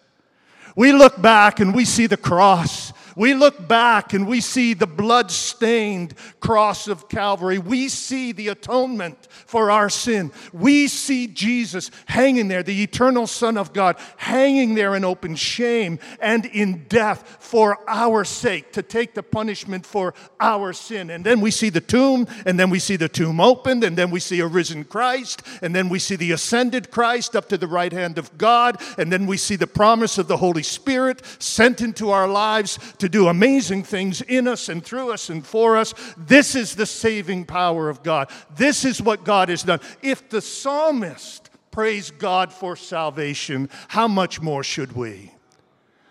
We 0.78 0.94
look 0.94 1.20
back 1.20 1.60
and 1.60 1.74
we 1.74 1.86
see 1.86 2.06
the 2.06 2.18
cross. 2.18 2.94
We 3.18 3.34
look 3.34 3.68
back 3.68 4.14
and 4.14 4.28
we 4.28 4.42
see 4.42 4.76
the 4.76 4.86
blood 4.86 5.32
stained 5.32 6.14
cross 6.40 6.88
of 6.88 7.10
Calvary. 7.10 7.58
We 7.58 7.90
see 7.90 8.32
the 8.32 8.50
atonement 8.50 9.28
for 9.48 9.72
our 9.72 9.90
sin. 9.90 10.32
We 10.54 10.88
see 10.88 11.26
Jesus 11.26 11.90
hanging 12.06 12.48
there, 12.48 12.62
the 12.62 12.84
eternal 12.84 13.26
Son 13.26 13.58
of 13.58 13.74
God, 13.74 13.96
hanging 14.18 14.76
there 14.76 14.94
in 14.94 15.04
open 15.04 15.36
shame 15.36 15.98
and 16.22 16.46
in 16.46 16.86
death 16.90 17.38
for 17.40 17.80
our 17.88 18.24
sake 18.24 18.72
to 18.74 18.84
take 18.84 19.16
the 19.16 19.24
punishment 19.24 19.88
for 19.88 20.14
our 20.40 20.72
sin. 20.72 21.10
And 21.10 21.26
then 21.26 21.42
we 21.42 21.50
see 21.50 21.70
the 21.70 21.82
tomb, 21.82 22.28
and 22.46 22.60
then 22.60 22.70
we 22.70 22.78
see 22.78 22.98
the 22.98 23.10
tomb 23.10 23.42
opened, 23.42 23.84
and 23.84 23.98
then 23.98 24.12
we 24.12 24.20
see 24.20 24.42
a 24.42 24.48
risen 24.48 24.84
Christ, 24.84 25.42
and 25.64 25.76
then 25.76 25.90
we 25.90 25.98
see 25.98 26.18
the 26.18 26.34
ascended 26.34 26.92
Christ 26.92 27.36
up 27.36 27.50
to 27.50 27.58
the 27.58 27.68
right 27.68 27.92
hand 27.92 28.20
of 28.20 28.38
God, 28.38 28.80
and 29.00 29.12
then 29.12 29.26
we 29.26 29.38
see 29.38 29.56
the 29.56 29.66
promise 29.66 30.20
of 30.20 30.28
the 30.28 30.38
Holy 30.38 30.62
Spirit 30.62 31.24
sent 31.40 31.82
into 31.82 32.12
our 32.12 32.28
lives 32.28 32.78
to 33.00 33.07
to 33.08 33.18
do 33.18 33.30
amazing 33.30 33.84
things 33.84 34.22
in 34.22 34.50
us 34.50 34.68
and 34.68 34.84
through 34.84 35.14
us 35.14 35.30
and 35.30 35.46
for 35.46 35.78
us. 35.78 35.94
This 36.18 36.56
is 36.56 36.76
the 36.76 36.86
saving 36.86 37.46
power 37.46 37.88
of 37.90 38.04
God. 38.04 38.30
This 38.58 38.84
is 38.84 39.02
what 39.02 39.24
God 39.24 39.48
has 39.48 39.64
done. 39.64 39.80
If 40.02 40.30
the 40.30 40.42
psalmist 40.42 41.50
praised 41.72 42.18
God 42.18 42.52
for 42.52 42.76
salvation, 42.76 43.70
how 43.88 44.10
much 44.10 44.42
more 44.42 44.62
should 44.62 44.92
we? 44.92 45.32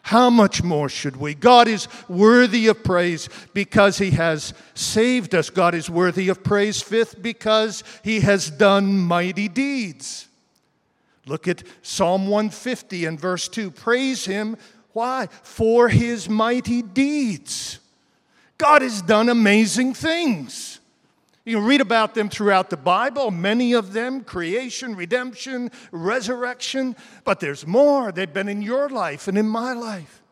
How 0.00 0.30
much 0.30 0.62
more 0.62 0.88
should 0.88 1.16
we? 1.16 1.34
God 1.34 1.68
is 1.68 1.86
worthy 2.08 2.68
of 2.68 2.82
praise 2.82 3.28
because 3.52 3.98
He 3.98 4.12
has 4.12 4.54
saved 4.72 5.34
us. 5.34 5.50
God 5.50 5.74
is 5.74 5.90
worthy 5.90 6.30
of 6.30 6.42
praise, 6.42 6.80
fifth, 6.80 7.20
because 7.20 7.84
He 8.04 8.20
has 8.20 8.48
done 8.50 8.96
mighty 8.96 9.48
deeds. 9.48 10.28
Look 11.26 11.46
at 11.46 11.62
Psalm 11.82 12.28
150 12.28 13.04
and 13.04 13.20
verse 13.20 13.48
2. 13.48 13.70
Praise 13.72 14.24
Him 14.24 14.56
why? 14.96 15.28
For 15.42 15.90
his 15.90 16.26
mighty 16.26 16.80
deeds. 16.80 17.80
God 18.56 18.80
has 18.80 19.02
done 19.02 19.28
amazing 19.28 19.92
things. 19.92 20.80
You 21.44 21.60
read 21.60 21.82
about 21.82 22.14
them 22.14 22.30
throughout 22.30 22.70
the 22.70 22.78
Bible, 22.78 23.30
many 23.30 23.74
of 23.74 23.92
them 23.92 24.22
creation, 24.22 24.96
redemption, 24.96 25.70
resurrection, 25.92 26.96
but 27.24 27.40
there's 27.40 27.66
more. 27.66 28.10
They've 28.10 28.32
been 28.32 28.48
in 28.48 28.62
your 28.62 28.88
life 28.88 29.28
and 29.28 29.36
in 29.36 29.46
my 29.46 29.74
life. 29.74 30.22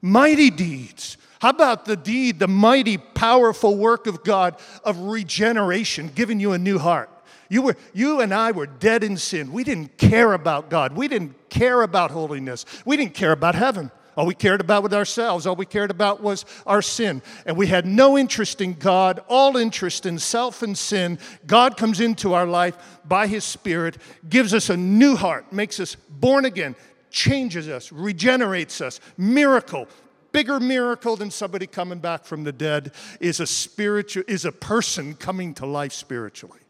Mighty 0.00 0.48
deeds. 0.48 1.18
How 1.40 1.50
about 1.50 1.84
the 1.84 1.96
deed, 1.96 2.38
the 2.38 2.48
mighty, 2.48 2.96
powerful 2.96 3.76
work 3.76 4.06
of 4.06 4.24
God 4.24 4.56
of 4.82 4.98
regeneration, 4.98 6.10
giving 6.14 6.40
you 6.40 6.52
a 6.52 6.58
new 6.58 6.78
heart? 6.78 7.10
You, 7.50 7.60
were, 7.60 7.76
you 7.92 8.20
and 8.22 8.32
I 8.32 8.50
were 8.50 8.66
dead 8.66 9.04
in 9.04 9.18
sin. 9.18 9.52
We 9.52 9.62
didn't 9.62 9.98
care 9.98 10.32
about 10.32 10.70
God. 10.70 10.96
We 10.96 11.06
didn't 11.06 11.50
care 11.50 11.82
about 11.82 12.10
holiness. 12.10 12.64
We 12.86 12.96
didn't 12.96 13.14
care 13.14 13.32
about 13.32 13.54
heaven. 13.54 13.90
All 14.16 14.24
we 14.24 14.34
cared 14.34 14.62
about 14.62 14.82
was 14.82 14.94
ourselves. 14.94 15.46
All 15.46 15.56
we 15.56 15.66
cared 15.66 15.90
about 15.90 16.22
was 16.22 16.46
our 16.66 16.80
sin. 16.80 17.20
And 17.44 17.56
we 17.56 17.66
had 17.66 17.84
no 17.84 18.16
interest 18.16 18.62
in 18.62 18.72
God, 18.72 19.22
all 19.28 19.56
interest 19.56 20.06
in 20.06 20.18
self 20.18 20.62
and 20.62 20.76
sin. 20.76 21.18
God 21.46 21.76
comes 21.76 22.00
into 22.00 22.32
our 22.32 22.46
life 22.46 22.76
by 23.04 23.26
His 23.26 23.44
Spirit, 23.44 23.98
gives 24.28 24.54
us 24.54 24.70
a 24.70 24.76
new 24.76 25.16
heart, 25.16 25.52
makes 25.52 25.78
us 25.80 25.94
born 25.94 26.46
again, 26.46 26.74
changes 27.10 27.68
us, 27.68 27.92
regenerates 27.92 28.80
us. 28.80 29.00
Miracle. 29.18 29.86
Bigger 30.32 30.60
miracle 30.60 31.16
than 31.16 31.30
somebody 31.30 31.66
coming 31.66 31.98
back 31.98 32.24
from 32.24 32.44
the 32.44 32.52
dead 32.52 32.92
is 33.20 33.40
a 33.40 33.46
spiritual 33.46 34.22
is 34.28 34.44
a 34.44 34.52
person 34.52 35.14
coming 35.14 35.54
to 35.54 35.64
life 35.64 35.94
spiritually. 35.94 36.60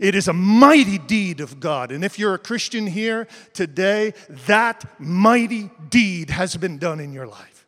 It 0.00 0.14
is 0.14 0.28
a 0.28 0.32
mighty 0.32 0.96
deed 0.96 1.40
of 1.40 1.60
God. 1.60 1.92
And 1.92 2.02
if 2.02 2.18
you're 2.18 2.32
a 2.32 2.38
Christian 2.38 2.86
here 2.86 3.28
today, 3.52 4.14
that 4.46 4.84
mighty 4.98 5.70
deed 5.90 6.30
has 6.30 6.56
been 6.56 6.78
done 6.78 7.00
in 7.00 7.12
your 7.12 7.26
life. 7.26 7.66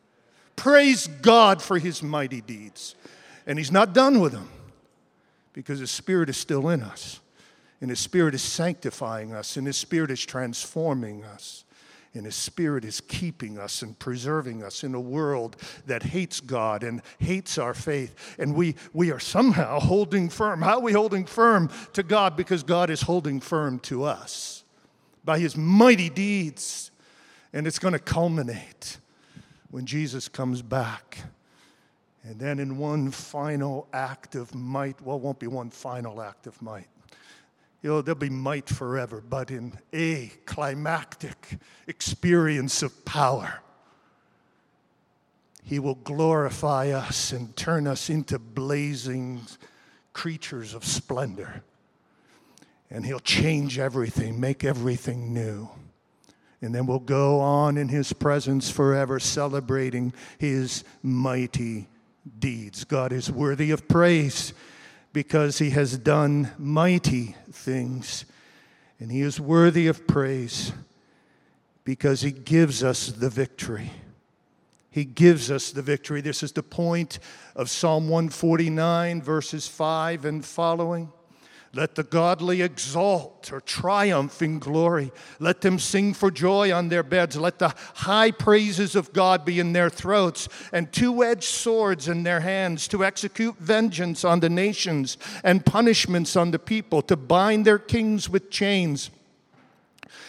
Praise 0.55 1.05
God 1.05 1.61
for 1.61 1.77
his 1.77 2.01
mighty 2.01 2.41
deeds. 2.41 2.95
And 3.45 3.59
he's 3.59 3.71
not 3.71 3.93
done 3.93 4.19
with 4.19 4.31
them 4.31 4.49
because 5.53 5.77
his 5.77 5.91
spirit 5.91 6.27
is 6.27 6.35
still 6.35 6.69
in 6.69 6.81
us. 6.81 7.19
And 7.81 7.91
his 7.91 7.99
spirit 7.99 8.33
is 8.33 8.41
sanctifying 8.41 9.33
us, 9.33 9.57
and 9.57 9.67
his 9.67 9.77
spirit 9.77 10.09
is 10.09 10.25
transforming 10.25 11.23
us 11.25 11.65
and 12.13 12.25
His 12.25 12.35
Spirit 12.35 12.85
is 12.85 13.01
keeping 13.01 13.57
us 13.57 13.81
and 13.81 13.97
preserving 13.97 14.63
us 14.63 14.83
in 14.83 14.93
a 14.93 14.99
world 14.99 15.55
that 15.87 16.03
hates 16.03 16.39
God 16.39 16.83
and 16.83 17.01
hates 17.17 17.57
our 17.57 17.73
faith. 17.73 18.35
And 18.37 18.55
we, 18.55 18.75
we 18.93 19.11
are 19.11 19.19
somehow 19.19 19.79
holding 19.81 20.29
firm. 20.29 20.61
How 20.61 20.77
are 20.77 20.81
we 20.81 20.93
holding 20.93 21.25
firm 21.25 21.69
to 21.93 22.03
God? 22.03 22.37
Because 22.37 22.63
God 22.63 22.89
is 22.89 23.01
holding 23.01 23.39
firm 23.39 23.79
to 23.79 24.03
us 24.03 24.63
by 25.25 25.39
His 25.39 25.57
mighty 25.57 26.09
deeds. 26.09 26.91
And 27.51 27.67
it's 27.67 27.79
going 27.79 27.93
to 27.93 27.99
culminate 27.99 28.97
when 29.71 29.85
Jesus 29.85 30.27
comes 30.27 30.61
back. 30.61 31.19
And 32.23 32.39
then 32.39 32.59
in 32.59 32.77
one 32.77 33.11
final 33.11 33.87
act 33.91 34.35
of 34.35 34.55
might, 34.55 35.01
well, 35.01 35.19
won't 35.19 35.39
be 35.39 35.47
one 35.47 35.69
final 35.69 36.21
act 36.21 36.47
of 36.47 36.61
might 36.61 36.87
you 37.83 37.89
know, 37.89 38.01
there'll 38.01 38.17
be 38.17 38.29
might 38.29 38.69
forever, 38.69 39.21
but 39.21 39.51
in 39.51 39.73
a 39.91 40.31
climactic 40.45 41.59
experience 41.85 42.81
of 42.81 43.03
power, 43.03 43.59
He 45.63 45.79
will 45.79 45.95
glorify 45.95 46.91
us 46.91 47.33
and 47.33 47.53
turn 47.57 47.85
us 47.85 48.09
into 48.09 48.39
blazing 48.39 49.41
creatures 50.13 50.73
of 50.73 50.85
splendor. 50.85 51.61
And 52.89 53.05
He'll 53.05 53.19
change 53.19 53.77
everything, 53.77 54.39
make 54.39 54.63
everything 54.63 55.33
new. 55.33 55.67
And 56.61 56.73
then 56.73 56.85
we'll 56.85 56.99
go 56.99 57.41
on 57.41 57.75
in 57.75 57.89
His 57.89 58.13
presence 58.13 58.69
forever, 58.69 59.19
celebrating 59.19 60.13
His 60.37 60.85
mighty 61.01 61.89
deeds. 62.39 62.85
God 62.85 63.11
is 63.11 63.29
worthy 63.29 63.71
of 63.71 63.89
praise 63.89 64.53
because 65.13 65.59
he 65.59 65.69
has 65.69 65.97
done 65.97 66.51
mighty 66.57 67.35
things. 67.51 68.25
And 68.99 69.11
he 69.11 69.21
is 69.21 69.39
worthy 69.39 69.87
of 69.87 70.07
praise 70.07 70.73
because 71.83 72.21
he 72.21 72.31
gives 72.31 72.83
us 72.83 73.07
the 73.07 73.29
victory. 73.29 73.91
He 74.89 75.05
gives 75.05 75.49
us 75.49 75.71
the 75.71 75.81
victory. 75.81 76.21
This 76.21 76.43
is 76.43 76.51
the 76.51 76.63
point 76.63 77.19
of 77.55 77.69
Psalm 77.69 78.09
149, 78.09 79.21
verses 79.21 79.67
5 79.67 80.25
and 80.25 80.45
following. 80.45 81.11
Let 81.75 81.95
the 81.95 82.03
godly 82.03 82.61
exalt 82.61 83.51
or 83.51 83.59
triumph 83.59 84.43
in 84.43 84.59
glory. 84.59 85.11
Let 85.39 85.61
them 85.61 85.79
sing 85.79 86.13
for 86.13 86.29
joy 86.29 86.71
on 86.71 86.89
their 86.89 87.01
beds. 87.01 87.35
Let 87.35 87.57
the 87.57 87.73
high 87.95 88.29
praises 88.29 88.95
of 88.95 89.11
God 89.11 89.43
be 89.43 89.59
in 89.59 89.73
their 89.73 89.89
throats 89.89 90.47
and 90.71 90.91
two 90.93 91.23
edged 91.23 91.43
swords 91.43 92.07
in 92.07 92.21
their 92.21 92.41
hands 92.41 92.87
to 92.89 93.03
execute 93.03 93.57
vengeance 93.57 94.23
on 94.23 94.39
the 94.39 94.51
nations 94.51 95.17
and 95.43 95.65
punishments 95.65 96.35
on 96.35 96.51
the 96.51 96.59
people, 96.59 97.01
to 97.01 97.17
bind 97.17 97.65
their 97.65 97.79
kings 97.79 98.29
with 98.29 98.51
chains 98.51 99.09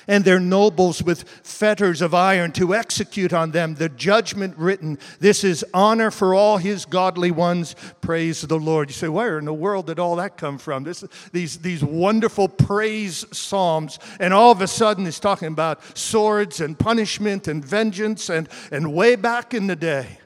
and 0.07 0.25
their 0.25 0.41
nobles 0.41 1.03
with 1.03 1.23
fetters 1.43 2.03
of 2.03 2.15
iron 2.15 2.53
to 2.53 2.75
execute 2.75 3.33
on 3.33 3.51
them 3.51 3.75
the 3.75 3.89
judgment 3.89 4.57
written. 4.57 4.99
This 5.21 5.45
is 5.45 5.65
honor 5.73 6.11
for 6.11 6.35
all 6.35 6.59
his 6.59 6.85
godly 6.85 7.31
ones. 7.31 7.75
Praise 8.01 8.43
the 8.43 8.59
Lord. 8.59 8.91
You 8.91 8.95
say, 8.95 9.09
where 9.09 9.39
in 9.39 9.45
the 9.45 9.55
world 9.55 9.87
did 9.87 9.99
all 9.99 10.17
that 10.17 10.37
come 10.37 10.59
from? 10.59 10.85
This, 10.85 11.05
these, 11.33 11.59
these 11.59 11.83
wonderful 11.83 12.49
praise 12.49 13.25
psalms. 13.33 13.99
And 14.21 14.35
all 14.35 14.53
of 14.53 14.61
a 14.61 14.67
sudden, 14.67 15.05
he's 15.05 15.21
talking 15.21 15.49
about 15.49 15.81
swords 15.97 16.61
and 16.61 16.79
punishment 16.79 17.49
and 17.49 17.65
vengeance. 17.65 18.29
And, 18.29 18.49
and 18.71 18.95
way 18.95 19.17
back 19.17 19.55
in 19.55 19.67
the 19.67 19.77
day, 19.77 20.19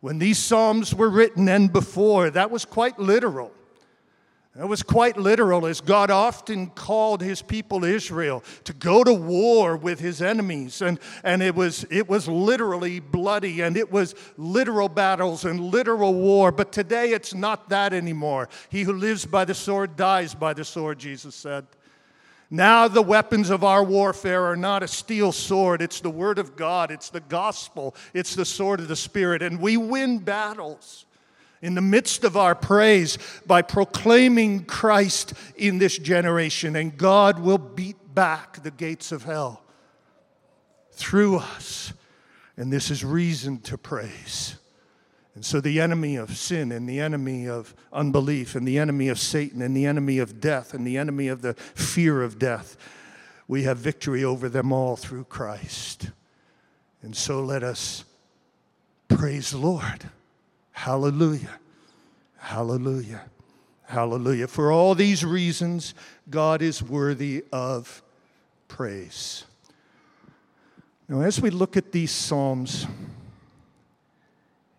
when 0.00 0.18
these 0.18 0.38
psalms 0.38 0.94
were 0.94 1.10
written 1.10 1.48
and 1.48 1.72
before, 1.72 2.30
that 2.30 2.50
was 2.50 2.64
quite 2.64 2.98
literal. 2.98 3.52
It 4.58 4.66
was 4.66 4.82
quite 4.82 5.16
literal, 5.16 5.64
as 5.64 5.80
God 5.80 6.10
often 6.10 6.70
called 6.70 7.22
his 7.22 7.40
people 7.40 7.84
Israel 7.84 8.42
to 8.64 8.72
go 8.72 9.04
to 9.04 9.14
war 9.14 9.76
with 9.76 10.00
his 10.00 10.20
enemies. 10.20 10.82
And, 10.82 10.98
and 11.22 11.40
it, 11.40 11.54
was, 11.54 11.86
it 11.88 12.08
was 12.08 12.26
literally 12.26 12.98
bloody, 12.98 13.60
and 13.60 13.76
it 13.76 13.92
was 13.92 14.16
literal 14.36 14.88
battles 14.88 15.44
and 15.44 15.60
literal 15.60 16.14
war. 16.14 16.50
But 16.50 16.72
today 16.72 17.12
it's 17.12 17.32
not 17.32 17.68
that 17.68 17.92
anymore. 17.92 18.48
He 18.70 18.82
who 18.82 18.92
lives 18.92 19.24
by 19.24 19.44
the 19.44 19.54
sword 19.54 19.94
dies 19.94 20.34
by 20.34 20.52
the 20.52 20.64
sword, 20.64 20.98
Jesus 20.98 21.36
said. 21.36 21.64
Now, 22.50 22.88
the 22.88 23.02
weapons 23.02 23.50
of 23.50 23.62
our 23.62 23.84
warfare 23.84 24.46
are 24.46 24.56
not 24.56 24.82
a 24.82 24.88
steel 24.88 25.30
sword, 25.30 25.80
it's 25.80 26.00
the 26.00 26.10
word 26.10 26.40
of 26.40 26.56
God, 26.56 26.90
it's 26.90 27.08
the 27.08 27.20
gospel, 27.20 27.94
it's 28.12 28.34
the 28.34 28.44
sword 28.44 28.80
of 28.80 28.88
the 28.88 28.96
Spirit, 28.96 29.40
and 29.40 29.60
we 29.60 29.76
win 29.76 30.18
battles 30.18 31.06
in 31.62 31.74
the 31.74 31.80
midst 31.80 32.24
of 32.24 32.36
our 32.36 32.54
praise 32.54 33.18
by 33.46 33.62
proclaiming 33.62 34.64
Christ 34.64 35.34
in 35.56 35.78
this 35.78 35.98
generation, 35.98 36.76
and 36.76 36.96
God 36.96 37.38
will 37.38 37.58
beat 37.58 38.14
back 38.14 38.62
the 38.62 38.70
gates 38.70 39.12
of 39.12 39.24
hell 39.24 39.62
through 40.92 41.38
us. 41.38 41.92
And 42.56 42.72
this 42.72 42.90
is 42.90 43.04
reason 43.04 43.60
to 43.60 43.78
praise. 43.78 44.56
And 45.34 45.44
so, 45.44 45.60
the 45.60 45.80
enemy 45.80 46.16
of 46.16 46.36
sin, 46.36 46.72
and 46.72 46.88
the 46.88 47.00
enemy 47.00 47.48
of 47.48 47.74
unbelief, 47.92 48.54
and 48.54 48.66
the 48.66 48.78
enemy 48.78 49.08
of 49.08 49.18
Satan, 49.18 49.62
and 49.62 49.76
the 49.76 49.86
enemy 49.86 50.18
of 50.18 50.40
death, 50.40 50.74
and 50.74 50.86
the 50.86 50.98
enemy 50.98 51.28
of 51.28 51.40
the 51.40 51.54
fear 51.54 52.22
of 52.22 52.38
death, 52.38 52.76
we 53.46 53.62
have 53.62 53.78
victory 53.78 54.24
over 54.24 54.48
them 54.48 54.72
all 54.72 54.96
through 54.96 55.24
Christ. 55.24 56.10
And 57.00 57.16
so, 57.16 57.40
let 57.40 57.62
us 57.62 58.04
praise 59.08 59.52
the 59.52 59.58
Lord. 59.58 60.10
Hallelujah. 60.80 61.60
Hallelujah. 62.38 63.20
Hallelujah. 63.84 64.48
For 64.48 64.72
all 64.72 64.94
these 64.94 65.22
reasons, 65.22 65.92
God 66.30 66.62
is 66.62 66.82
worthy 66.82 67.44
of 67.52 68.02
praise. 68.66 69.44
Now, 71.06 71.20
as 71.20 71.38
we 71.38 71.50
look 71.50 71.76
at 71.76 71.92
these 71.92 72.10
Psalms, 72.10 72.86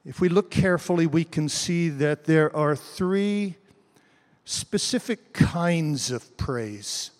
if 0.03 0.19
we 0.19 0.27
look 0.27 0.49
carefully, 0.49 1.05
we 1.05 1.23
can 1.23 1.47
see 1.47 1.89
that 1.89 2.23
there 2.23 2.53
are 2.55 2.75
three 2.75 3.57
specific 4.43 5.33
kinds 5.33 6.09
of 6.09 6.35
praise 6.35 7.11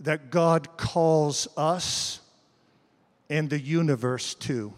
that 0.00 0.30
God 0.30 0.76
calls 0.76 1.48
us 1.56 2.20
and 3.30 3.48
the 3.48 3.58
universe 3.58 4.34
to. 4.34 4.74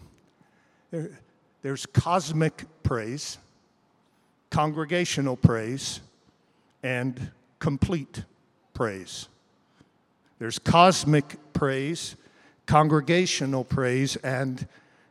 There, 0.89 1.19
there's 1.67 1.85
cosmic 1.85 2.63
praise, 2.81 3.37
congregational 4.51 5.35
praise, 5.35 5.99
and 6.81 7.31
complete 7.59 8.23
praise. 8.73 9.27
There's 10.39 10.59
cosmic 10.59 11.35
praise, 11.51 12.15
congregational 12.67 13.65
praise, 13.65 14.15
and 14.15 14.65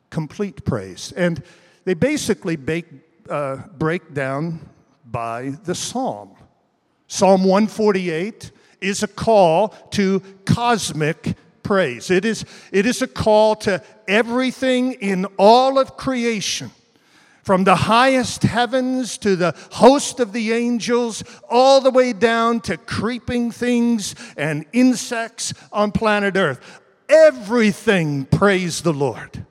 complete 0.09 0.65
praise. 0.65 1.13
And 1.13 1.43
they 1.85 1.93
basically 1.93 2.57
bake, 2.57 2.87
uh, 3.29 3.57
break 3.77 4.15
down 4.15 4.67
by 5.05 5.57
the 5.65 5.75
psalm. 5.75 6.31
Psalm 7.07 7.45
148 7.45 8.51
is 8.81 9.03
a 9.03 9.09
call 9.09 9.75
to 9.91 10.23
cosmic 10.47 11.37
praise. 11.63 12.11
It 12.11 12.25
is, 12.25 12.47
it 12.73 12.87
is 12.87 13.03
a 13.03 13.07
call 13.07 13.57
to 13.57 13.83
everything 14.09 14.93
in 14.95 15.27
all 15.39 15.79
of 15.79 15.97
creation, 15.97 16.71
from 17.43 17.65
the 17.65 17.77
highest 17.77 18.43
heavens 18.43 19.19
to 19.19 19.37
the 19.37 19.55
host 19.73 20.19
of 20.21 20.33
the 20.33 20.53
angels, 20.53 21.23
all 21.49 21.81
the 21.81 21.91
way 21.91 22.13
down 22.13 22.61
to 22.61 22.77
creeping 22.77 23.51
things 23.51 24.15
and 24.37 24.65
insects 24.73 25.55
on 25.73 25.93
planet 25.93 26.37
Earth. 26.37 26.81
Everything 27.09 28.25
praise 28.25 28.83
the 28.83 28.93
Lord. 28.93 29.47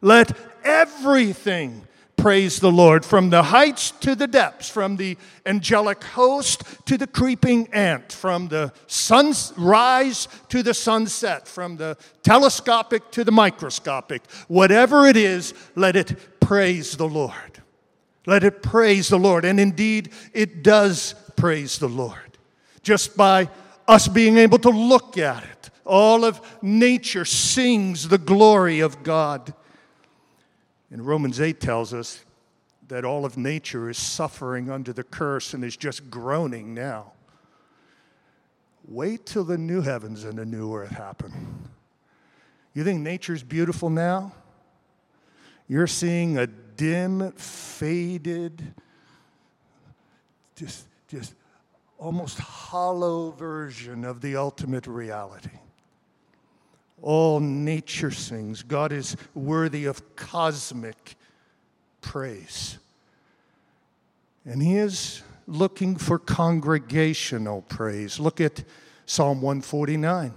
Let 0.00 0.36
everything 0.64 1.86
praise 2.16 2.60
the 2.60 2.72
Lord, 2.72 3.04
from 3.04 3.30
the 3.30 3.42
heights 3.42 3.90
to 4.00 4.14
the 4.14 4.26
depths, 4.26 4.68
from 4.68 4.96
the 4.96 5.16
angelic 5.44 6.02
host 6.02 6.62
to 6.86 6.96
the 6.96 7.06
creeping 7.06 7.68
ant, 7.72 8.12
from 8.12 8.48
the 8.48 8.72
sunrise 8.86 10.28
to 10.48 10.62
the 10.62 10.74
sunset, 10.74 11.46
from 11.46 11.76
the 11.76 11.96
telescopic 12.22 13.10
to 13.10 13.24
the 13.24 13.32
microscopic. 13.32 14.22
Whatever 14.48 15.06
it 15.06 15.16
is, 15.16 15.54
let 15.74 15.96
it 15.96 16.40
praise 16.40 16.96
the 16.96 17.08
Lord. 17.08 17.62
Let 18.26 18.44
it 18.44 18.62
praise 18.62 19.08
the 19.08 19.18
Lord. 19.18 19.44
And 19.44 19.60
indeed, 19.60 20.10
it 20.32 20.62
does 20.62 21.14
praise 21.36 21.78
the 21.78 21.88
Lord. 21.88 22.38
Just 22.82 23.16
by 23.16 23.50
us 23.86 24.08
being 24.08 24.38
able 24.38 24.58
to 24.58 24.70
look 24.70 25.18
at 25.18 25.42
it, 25.42 25.70
all 25.84 26.24
of 26.24 26.40
nature 26.62 27.24
sings 27.24 28.08
the 28.08 28.18
glory 28.18 28.80
of 28.80 29.02
God. 29.02 29.52
And 30.94 31.04
Romans 31.04 31.40
8 31.40 31.58
tells 31.58 31.92
us 31.92 32.24
that 32.86 33.04
all 33.04 33.24
of 33.24 33.36
nature 33.36 33.90
is 33.90 33.98
suffering 33.98 34.70
under 34.70 34.92
the 34.92 35.02
curse 35.02 35.52
and 35.52 35.64
is 35.64 35.76
just 35.76 36.08
groaning 36.08 36.72
now. 36.72 37.14
Wait 38.86 39.26
till 39.26 39.42
the 39.42 39.58
new 39.58 39.80
heavens 39.80 40.22
and 40.22 40.38
the 40.38 40.46
new 40.46 40.72
earth 40.72 40.90
happen. 40.92 41.32
You 42.74 42.84
think 42.84 43.00
nature's 43.00 43.42
beautiful 43.42 43.90
now? 43.90 44.34
You're 45.66 45.88
seeing 45.88 46.38
a 46.38 46.46
dim, 46.46 47.32
faded, 47.32 48.62
just, 50.54 50.86
just 51.08 51.34
almost 51.98 52.38
hollow 52.38 53.32
version 53.32 54.04
of 54.04 54.20
the 54.20 54.36
ultimate 54.36 54.86
reality. 54.86 55.58
All 57.04 57.38
nature 57.38 58.10
sings. 58.10 58.62
God 58.62 58.90
is 58.90 59.14
worthy 59.34 59.84
of 59.84 60.16
cosmic 60.16 61.16
praise. 62.00 62.78
And 64.46 64.62
He 64.62 64.78
is 64.78 65.22
looking 65.46 65.96
for 65.96 66.18
congregational 66.18 67.60
praise. 67.60 68.18
Look 68.18 68.40
at 68.40 68.64
Psalm 69.04 69.42
149. 69.42 70.32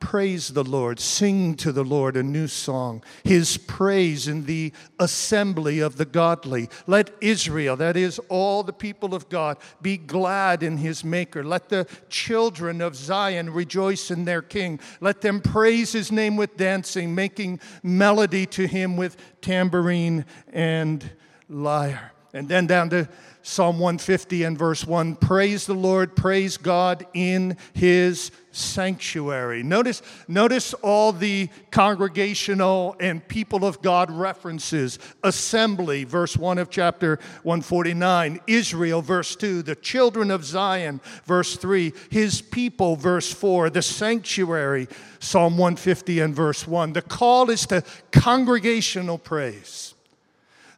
Praise 0.00 0.48
the 0.48 0.64
Lord. 0.64 1.00
Sing 1.00 1.54
to 1.56 1.72
the 1.72 1.84
Lord 1.84 2.16
a 2.16 2.22
new 2.22 2.46
song. 2.46 3.02
His 3.24 3.56
praise 3.56 4.28
in 4.28 4.44
the 4.44 4.72
assembly 4.98 5.80
of 5.80 5.96
the 5.96 6.04
godly. 6.04 6.68
Let 6.86 7.10
Israel, 7.20 7.76
that 7.76 7.96
is, 7.96 8.18
all 8.28 8.62
the 8.62 8.72
people 8.72 9.14
of 9.14 9.28
God, 9.28 9.56
be 9.80 9.96
glad 9.96 10.62
in 10.62 10.76
his 10.76 11.04
Maker. 11.04 11.42
Let 11.42 11.68
the 11.68 11.86
children 12.10 12.80
of 12.80 12.94
Zion 12.94 13.50
rejoice 13.50 14.10
in 14.10 14.24
their 14.24 14.42
King. 14.42 14.78
Let 15.00 15.20
them 15.22 15.40
praise 15.40 15.92
his 15.92 16.12
name 16.12 16.36
with 16.36 16.56
dancing, 16.56 17.14
making 17.14 17.60
melody 17.82 18.46
to 18.46 18.66
him 18.66 18.96
with 18.96 19.16
tambourine 19.40 20.26
and 20.52 21.10
lyre. 21.48 22.12
And 22.34 22.48
then 22.48 22.66
down 22.66 22.90
to 22.90 23.08
Psalm 23.42 23.78
150 23.78 24.42
and 24.42 24.58
verse 24.58 24.84
1 24.84 25.16
Praise 25.16 25.66
the 25.66 25.74
Lord, 25.74 26.16
praise 26.16 26.56
God 26.56 27.06
in 27.14 27.56
his 27.74 28.32
sanctuary. 28.50 29.62
Notice, 29.62 30.02
notice 30.26 30.74
all 30.74 31.12
the 31.12 31.48
congregational 31.70 32.96
and 32.98 33.26
people 33.28 33.64
of 33.64 33.82
God 33.82 34.10
references. 34.10 34.98
Assembly, 35.22 36.02
verse 36.02 36.36
1 36.36 36.58
of 36.58 36.70
chapter 36.70 37.20
149. 37.44 38.40
Israel, 38.48 39.00
verse 39.00 39.36
2. 39.36 39.62
The 39.62 39.76
children 39.76 40.32
of 40.32 40.44
Zion, 40.44 41.00
verse 41.24 41.56
3. 41.56 41.92
His 42.10 42.42
people, 42.42 42.96
verse 42.96 43.32
4. 43.32 43.70
The 43.70 43.82
sanctuary, 43.82 44.88
Psalm 45.20 45.56
150 45.56 46.18
and 46.18 46.34
verse 46.34 46.66
1. 46.66 46.94
The 46.94 47.02
call 47.02 47.50
is 47.50 47.64
to 47.66 47.84
congregational 48.10 49.18
praise. 49.18 49.93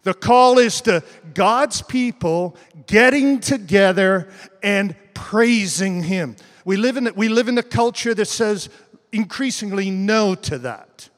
The 0.06 0.14
call 0.14 0.60
is 0.60 0.82
to 0.82 1.02
God's 1.34 1.82
people 1.82 2.54
getting 2.86 3.40
together 3.40 4.28
and 4.62 4.94
praising 5.14 6.04
Him. 6.04 6.36
We 6.64 6.76
live 6.76 6.96
in, 6.96 7.10
we 7.16 7.28
live 7.28 7.48
in 7.48 7.58
a 7.58 7.62
culture 7.64 8.14
that 8.14 8.26
says 8.26 8.68
increasingly 9.10 9.90
no 9.90 10.36
to 10.36 10.58
that. 10.58 11.08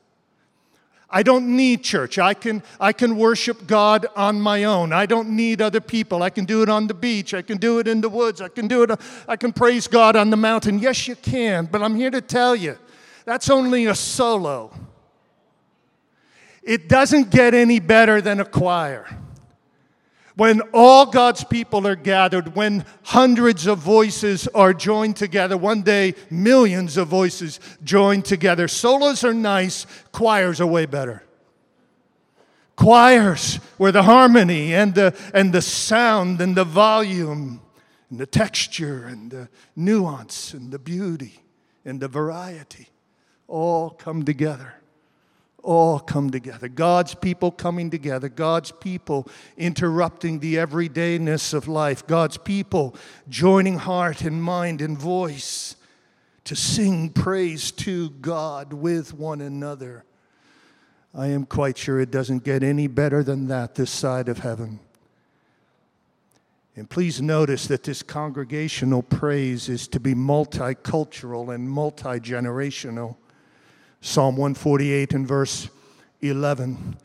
I 1.11 1.23
don't 1.23 1.55
need 1.55 1.85
church. 1.85 2.19
I 2.19 2.33
can, 2.33 2.63
I 2.81 2.95
can 2.95 3.19
worship 3.19 3.67
God 3.67 4.07
on 4.17 4.41
my 4.41 4.65
own. 4.65 4.95
I 4.95 5.05
don't 5.05 5.37
need 5.37 5.61
other 5.61 5.83
people. 5.83 6.23
I 6.23 6.31
can 6.31 6.47
do 6.47 6.63
it 6.63 6.71
on 6.71 6.87
the 6.87 6.95
beach. 6.95 7.35
I 7.35 7.43
can 7.43 7.59
do 7.59 7.81
it 7.81 7.89
in 7.89 8.01
the 8.01 8.09
woods. 8.09 8.41
I 8.41 8.49
can 8.49 8.69
do 8.69 8.85
it. 8.85 8.99
I 9.29 9.37
can 9.37 9.53
praise 9.53 9.87
God 9.87 10.17
on 10.17 10.31
the 10.31 10.39
mountain. 10.39 10.79
Yes, 10.79 11.07
you 11.07 11.17
can. 11.17 11.67
But 11.67 11.83
I'm 11.83 11.95
here 11.95 12.11
to 12.11 12.23
tell 12.23 12.57
you 12.57 12.79
that's 13.27 13.51
only 13.51 13.85
a 13.85 13.95
solo. 13.95 14.73
It 16.69 16.87
doesn't 16.87 17.31
get 17.31 17.55
any 17.55 17.81
better 17.81 18.21
than 18.21 18.41
a 18.41 18.45
choir. 18.45 19.07
When 20.37 20.61
all 20.75 21.07
God's 21.07 21.43
people 21.43 21.87
are 21.87 21.97
gathered, 21.97 22.55
when 22.55 22.85
hundreds 23.05 23.67
of 23.67 23.79
voices 23.79 24.47
are 24.49 24.75
joined 24.75 25.17
together, 25.17 25.57
one 25.57 25.81
day 25.81 26.15
millions 26.29 26.99
of 26.99 27.09
voices 27.09 27.59
join 27.83 28.21
together. 28.21 28.69
Solos 28.69 29.25
are 29.25 29.33
nice, 29.33 29.87
choirs 30.13 30.61
are 30.61 30.67
way 30.67 30.85
better. 30.85 31.23
Choirs 32.77 33.55
where 33.79 33.91
the 33.91 34.03
harmony 34.03 34.75
and 34.75 34.95
the, 34.95 35.17
and 35.33 35.55
the 35.55 35.63
sound 35.63 36.43
and 36.43 36.55
the 36.55 36.65
volume 36.65 37.63
and 38.11 38.21
the 38.21 38.27
texture 38.27 39.07
and 39.07 39.31
the 39.31 39.49
nuance 39.75 40.53
and 40.53 40.71
the 40.71 40.79
beauty 40.79 41.41
and 41.87 41.99
the 41.99 42.09
variety 42.09 42.89
all 43.47 43.89
come 43.89 44.23
together 44.23 44.78
all 45.63 45.99
come 45.99 46.31
together. 46.31 46.69
God's 46.69 47.15
people 47.15 47.51
coming 47.51 47.91
together. 47.91 48.29
God's 48.29 48.71
people 48.71 49.29
interrupting 49.57 50.39
the 50.39 50.57
everydayness 50.57 51.53
of 51.53 51.69
life. 51.69 52.07
God's 52.07 52.39
people 52.39 52.95
joining 53.29 53.79
heart 53.79 54.23
and 54.23 54.43
mind 54.43 54.81
and 54.81 54.97
voice 54.97 55.77
to 56.45 56.57
sing 56.57 57.11
praise 57.11 57.71
to 57.73 58.11
God 58.11 58.73
with 58.73 59.13
one 59.13 59.41
another. 59.41 60.05
I 61.15 61.27
am 61.29 61.45
quite 61.45 61.77
sure 61.77 62.01
it 62.01 62.11
doesn't 62.11 62.45
get 62.45 62.63
any 62.63 62.87
better 62.87 63.23
than 63.23 63.49
that 63.49 63.75
this 63.75 63.91
side 63.91 64.29
of 64.29 64.39
heaven. 64.39 64.81
And 66.77 66.89
please 66.89 67.21
notice 67.21 67.67
that 67.67 67.83
this 67.83 68.05
congregational 68.05 69.03
praise 69.03 69.69
is 69.69 69.89
to 69.89 69.99
be 69.99 70.15
multicultural 70.15 71.53
and 71.53 71.69
multi 71.69 72.21
generational. 72.21 73.17
Psalm 74.01 74.37
148 74.37 75.13
and 75.13 75.27
verse 75.27 75.69
11 76.21 76.97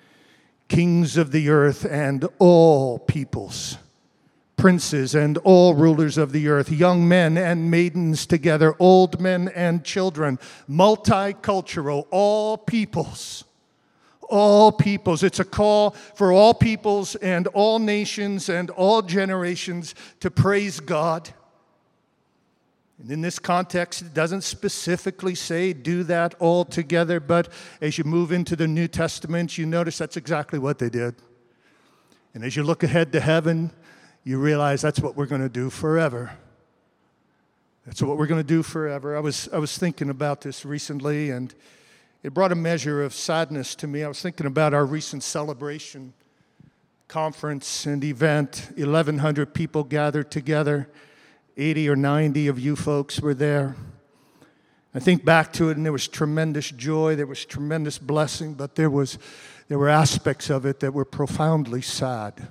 Kings 0.67 1.17
of 1.17 1.31
the 1.31 1.49
earth 1.49 1.85
and 1.85 2.27
all 2.39 2.97
peoples, 2.97 3.77
princes 4.55 5.13
and 5.13 5.37
all 5.39 5.75
rulers 5.75 6.17
of 6.17 6.31
the 6.31 6.47
earth, 6.47 6.71
young 6.71 7.07
men 7.07 7.37
and 7.37 7.69
maidens 7.69 8.25
together, 8.25 8.75
old 8.79 9.19
men 9.19 9.49
and 9.49 9.83
children, 9.83 10.39
multicultural, 10.69 12.07
all 12.11 12.57
peoples. 12.57 13.43
All 14.29 14.71
peoples. 14.71 15.21
It's 15.21 15.39
a 15.39 15.45
call 15.45 15.91
for 15.91 16.31
all 16.31 16.55
peoples 16.55 17.13
and 17.15 17.45
all 17.47 17.77
nations 17.77 18.49
and 18.49 18.71
all 18.71 19.03
generations 19.03 19.93
to 20.21 20.31
praise 20.31 20.79
God 20.79 21.29
and 23.03 23.11
in 23.11 23.19
this 23.19 23.37
context, 23.37 24.01
it 24.01 24.13
doesn't 24.13 24.43
specifically 24.45 25.35
say 25.35 25.73
do 25.73 26.03
that 26.03 26.35
all 26.39 26.63
together, 26.63 27.19
but 27.19 27.49
as 27.81 27.97
you 27.97 28.05
move 28.05 28.31
into 28.31 28.55
the 28.55 28.65
New 28.65 28.87
Testament, 28.87 29.57
you 29.57 29.65
notice 29.65 29.97
that's 29.97 30.15
exactly 30.15 30.57
what 30.57 30.79
they 30.79 30.89
did. 30.89 31.15
And 32.33 32.45
as 32.45 32.55
you 32.55 32.63
look 32.63 32.81
ahead 32.81 33.11
to 33.11 33.19
heaven, 33.19 33.71
you 34.23 34.39
realize 34.39 34.81
that's 34.81 35.01
what 35.01 35.17
we're 35.17 35.25
going 35.25 35.41
to 35.41 35.49
do 35.49 35.69
forever. 35.69 36.31
That's 37.85 38.01
what 38.01 38.17
we're 38.17 38.25
going 38.25 38.39
to 38.39 38.47
do 38.47 38.63
forever. 38.63 39.17
I 39.17 39.19
was, 39.19 39.49
I 39.51 39.57
was 39.57 39.77
thinking 39.77 40.09
about 40.09 40.39
this 40.39 40.63
recently, 40.63 41.29
and 41.29 41.53
it 42.23 42.33
brought 42.33 42.53
a 42.53 42.55
measure 42.55 43.03
of 43.03 43.13
sadness 43.13 43.75
to 43.75 43.87
me. 43.87 44.05
I 44.05 44.07
was 44.07 44.21
thinking 44.21 44.45
about 44.45 44.73
our 44.73 44.85
recent 44.85 45.23
celebration, 45.23 46.13
conference, 47.09 47.85
and 47.85 48.01
event. 48.01 48.71
1,100 48.77 49.53
people 49.53 49.83
gathered 49.83 50.31
together. 50.31 50.87
80 51.55 51.89
or 51.89 51.95
90 51.95 52.47
of 52.47 52.59
you 52.59 52.75
folks 52.75 53.19
were 53.19 53.33
there. 53.33 53.75
I 54.95 54.99
think 54.99 55.25
back 55.25 55.53
to 55.53 55.69
it, 55.69 55.77
and 55.77 55.85
there 55.85 55.91
was 55.91 56.07
tremendous 56.07 56.69
joy, 56.69 57.15
there 57.15 57.27
was 57.27 57.45
tremendous 57.45 57.97
blessing, 57.97 58.53
but 58.53 58.75
there, 58.75 58.89
was, 58.89 59.17
there 59.67 59.77
were 59.77 59.89
aspects 59.89 60.49
of 60.49 60.65
it 60.65 60.79
that 60.81 60.93
were 60.93 61.05
profoundly 61.05 61.81
sad. 61.81 62.47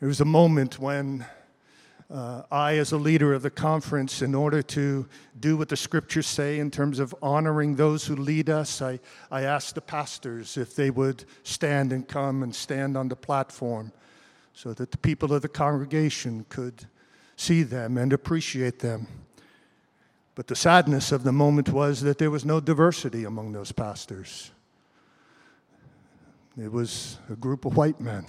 There 0.00 0.08
was 0.08 0.20
a 0.20 0.24
moment 0.24 0.78
when 0.78 1.24
uh, 2.08 2.42
I, 2.52 2.78
as 2.78 2.92
a 2.92 2.96
leader 2.96 3.34
of 3.34 3.42
the 3.42 3.50
conference, 3.50 4.22
in 4.22 4.34
order 4.34 4.62
to 4.62 5.08
do 5.40 5.56
what 5.56 5.68
the 5.68 5.76
scriptures 5.76 6.26
say 6.26 6.60
in 6.60 6.70
terms 6.70 7.00
of 7.00 7.14
honoring 7.20 7.74
those 7.74 8.04
who 8.04 8.14
lead 8.14 8.48
us, 8.48 8.80
I, 8.80 9.00
I 9.30 9.42
asked 9.42 9.74
the 9.74 9.80
pastors 9.80 10.56
if 10.56 10.76
they 10.76 10.90
would 10.90 11.24
stand 11.42 11.92
and 11.92 12.06
come 12.06 12.42
and 12.42 12.54
stand 12.54 12.96
on 12.96 13.08
the 13.08 13.16
platform 13.16 13.92
so 14.54 14.72
that 14.74 14.92
the 14.92 14.98
people 14.98 15.32
of 15.32 15.42
the 15.42 15.48
congregation 15.48 16.46
could 16.48 16.86
see 17.36 17.62
them 17.62 17.98
and 17.98 18.12
appreciate 18.12 18.80
them. 18.80 19.06
But 20.34 20.48
the 20.48 20.56
sadness 20.56 21.12
of 21.12 21.22
the 21.22 21.32
moment 21.32 21.68
was 21.70 22.00
that 22.02 22.18
there 22.18 22.30
was 22.30 22.44
no 22.44 22.60
diversity 22.60 23.24
among 23.24 23.52
those 23.52 23.72
pastors. 23.72 24.50
It 26.60 26.72
was 26.72 27.18
a 27.30 27.36
group 27.36 27.64
of 27.64 27.76
white 27.76 28.00
men. 28.00 28.26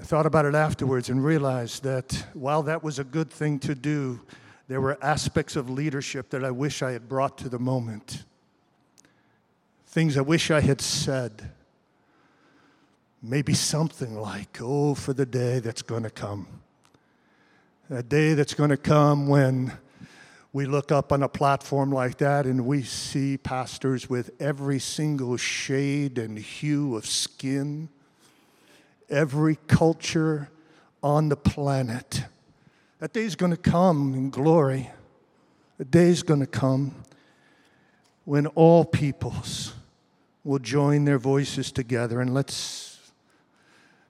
I 0.00 0.04
thought 0.04 0.26
about 0.26 0.46
it 0.46 0.54
afterwards 0.54 1.08
and 1.08 1.24
realized 1.24 1.82
that 1.82 2.24
while 2.32 2.62
that 2.62 2.82
was 2.82 2.98
a 2.98 3.04
good 3.04 3.30
thing 3.30 3.58
to 3.60 3.74
do, 3.74 4.20
there 4.68 4.80
were 4.80 4.96
aspects 5.02 5.54
of 5.54 5.68
leadership 5.68 6.30
that 6.30 6.44
I 6.44 6.50
wish 6.50 6.82
I 6.82 6.92
had 6.92 7.08
brought 7.08 7.36
to 7.38 7.48
the 7.48 7.58
moment. 7.58 8.24
Things 9.86 10.16
I 10.16 10.22
wish 10.22 10.50
I 10.50 10.60
had 10.60 10.80
said. 10.80 11.50
Maybe 13.22 13.54
something 13.54 14.16
like, 14.16 14.58
oh, 14.60 14.94
for 14.94 15.12
the 15.12 15.26
day 15.26 15.58
that's 15.58 15.82
going 15.82 16.04
to 16.04 16.10
come 16.10 16.46
a 17.92 18.02
day 18.02 18.32
that's 18.32 18.54
going 18.54 18.70
to 18.70 18.76
come 18.78 19.28
when 19.28 19.70
we 20.54 20.64
look 20.64 20.90
up 20.90 21.12
on 21.12 21.22
a 21.22 21.28
platform 21.28 21.92
like 21.92 22.16
that 22.18 22.46
and 22.46 22.64
we 22.64 22.82
see 22.82 23.36
pastors 23.36 24.08
with 24.08 24.30
every 24.40 24.78
single 24.78 25.36
shade 25.36 26.16
and 26.16 26.38
hue 26.38 26.96
of 26.96 27.04
skin, 27.04 27.90
every 29.10 29.58
culture 29.66 30.48
on 31.02 31.28
the 31.28 31.36
planet. 31.36 32.24
That 32.98 33.12
day 33.12 33.24
is 33.24 33.36
going 33.36 33.52
to 33.52 33.58
come 33.58 34.14
in 34.14 34.30
glory. 34.30 34.90
The 35.76 35.84
day 35.84 36.08
is 36.08 36.22
going 36.22 36.40
to 36.40 36.46
come 36.46 36.94
when 38.24 38.46
all 38.48 38.86
peoples 38.86 39.74
will 40.44 40.60
join 40.60 41.04
their 41.04 41.18
voices 41.18 41.70
together. 41.70 42.22
And 42.22 42.32
let's 42.32 42.91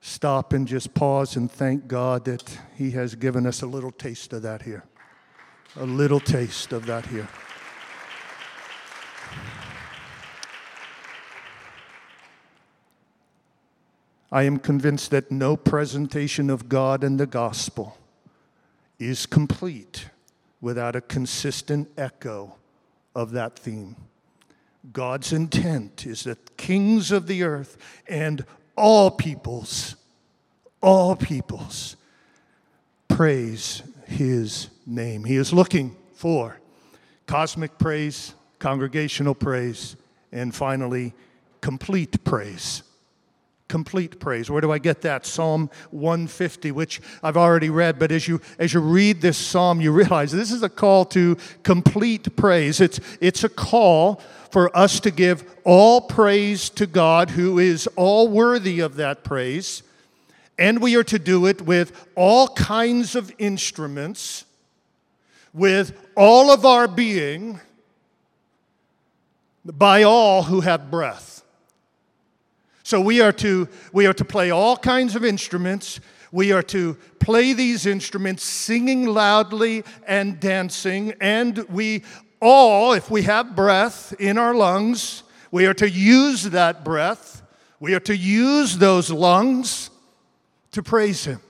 stop 0.03 0.53
and 0.53 0.67
just 0.67 0.93
pause 0.95 1.37
and 1.37 1.51
thank 1.51 1.87
God 1.87 2.25
that 2.25 2.59
He 2.77 2.91
has 2.91 3.15
given 3.15 3.47
us 3.47 3.63
a 3.63 3.67
little 3.67 3.93
taste 3.93 4.33
of 4.33 4.43
that 4.43 4.63
here. 4.63 4.85
A 5.77 5.87
little 5.87 6.21
taste 6.21 6.73
of 6.73 6.85
that 6.87 7.07
here. 7.07 7.29
I 14.31 14.43
am 14.43 14.59
convinced 14.59 15.11
that 15.13 15.31
no 15.31 15.57
presentation 15.57 16.51
of 16.51 16.69
God 16.69 17.05
and 17.05 17.21
the 17.21 17.27
gospel 17.27 17.97
is 18.99 19.25
complete 19.25 20.09
without 20.61 20.97
a 20.97 21.01
consistent 21.01 21.89
echo 21.97 22.57
of 23.15 23.31
that 23.33 23.59
theme. 23.59 23.95
God's 24.93 25.33
intent 25.33 26.07
is 26.07 26.25
that 26.25 26.57
kings 26.57 27.13
of 27.13 27.29
the 27.29 27.45
earth 27.45 27.77
and 28.09 28.45
all 28.77 29.11
peoples, 29.11 29.97
all 30.81 31.17
peoples 31.17 31.97
praise 33.09 33.83
his 34.07 34.69
name. 34.87 35.25
He 35.25 35.37
is 35.37 35.53
looking 35.53 35.97
for 36.15 36.59
cosmic 37.27 37.79
praise, 37.79 38.35
congregational 38.59 39.35
praise, 39.35 39.97
and 40.33 40.55
finally, 40.55 41.15
complete 41.61 42.25
praise. 42.25 42.83
Complete 43.73 44.21
praise. 44.21 44.51
Where 44.51 44.61
do 44.61 44.71
I 44.71 44.77
get 44.77 45.01
that? 45.01 45.25
Psalm 45.25 45.71
150, 45.93 46.73
which 46.73 47.01
I've 47.23 47.39
already 47.39 47.71
read, 47.71 47.99
but 47.99 48.13
as 48.13 48.29
you 48.29 48.39
as 48.59 48.75
you 48.75 48.81
read 48.81 49.23
this 49.23 49.39
psalm, 49.39 49.81
you 49.81 49.93
realize 49.93 50.31
this 50.31 50.53
is 50.53 50.63
a 50.63 50.69
call 50.69 51.07
to 51.07 51.39
complete 51.63 52.37
praise. 52.37 52.83
It's 52.83 53.01
it's 53.23 53.45
a 53.45 53.49
call 53.49 54.21
for 54.51 54.77
us 54.77 55.01
to 55.01 55.11
give 55.11 55.51
all 55.65 56.03
praise 56.03 56.69
to 56.69 56.87
God 56.87 57.31
who 57.31 57.59
is 57.59 57.87
all 57.97 58.29
worthy 58.29 58.81
of 58.81 58.97
that 58.97 59.25
praise. 59.25 59.83
And 60.59 60.83
we 60.83 60.95
are 60.97 61.05
to 61.05 61.19
do 61.19 61.47
it 61.47 61.63
with 61.63 62.09
all 62.15 62.49
kinds 62.49 63.17
of 63.17 63.33
instruments, 63.39 64.45
with 65.55 65.99
all 66.15 66.51
of 66.51 66.67
our 66.67 66.87
being, 66.87 67.59
by 69.65 70.03
all 70.03 70.43
who 70.43 70.61
have 70.61 70.91
breath. 70.91 71.32
So 72.93 73.01
we 73.01 73.23
are 73.23 73.33
to, 73.33 73.71
we 73.95 74.05
are 74.05 74.13
to 74.13 74.25
play 74.27 74.51
all 74.51 74.77
kinds 74.77 75.17
of 75.17 75.25
instruments. 75.25 75.99
We 76.31 76.53
are 76.53 76.63
to 76.65 76.99
play 77.21 77.55
these 77.55 77.87
instruments 77.87 78.45
singing 78.45 79.07
loudly 79.07 79.83
and 80.07 80.39
dancing. 80.39 81.15
And 81.19 81.67
we 81.71 82.03
all, 82.39 82.93
if 82.93 83.11
we 83.11 83.23
have 83.23 83.57
breath 83.57 84.13
in 84.21 84.37
our 84.37 84.55
lungs, 84.55 85.23
we 85.51 85.65
are 85.65 85.73
to 85.73 85.89
use 85.89 86.43
that 86.51 86.85
breath. 86.85 87.41
We 87.81 87.95
are 87.95 88.01
to 88.01 88.15
use 88.15 88.77
those 88.77 89.11
lungs 89.11 89.89
to 90.73 90.83
praise 90.83 91.25
Him. 91.25 91.41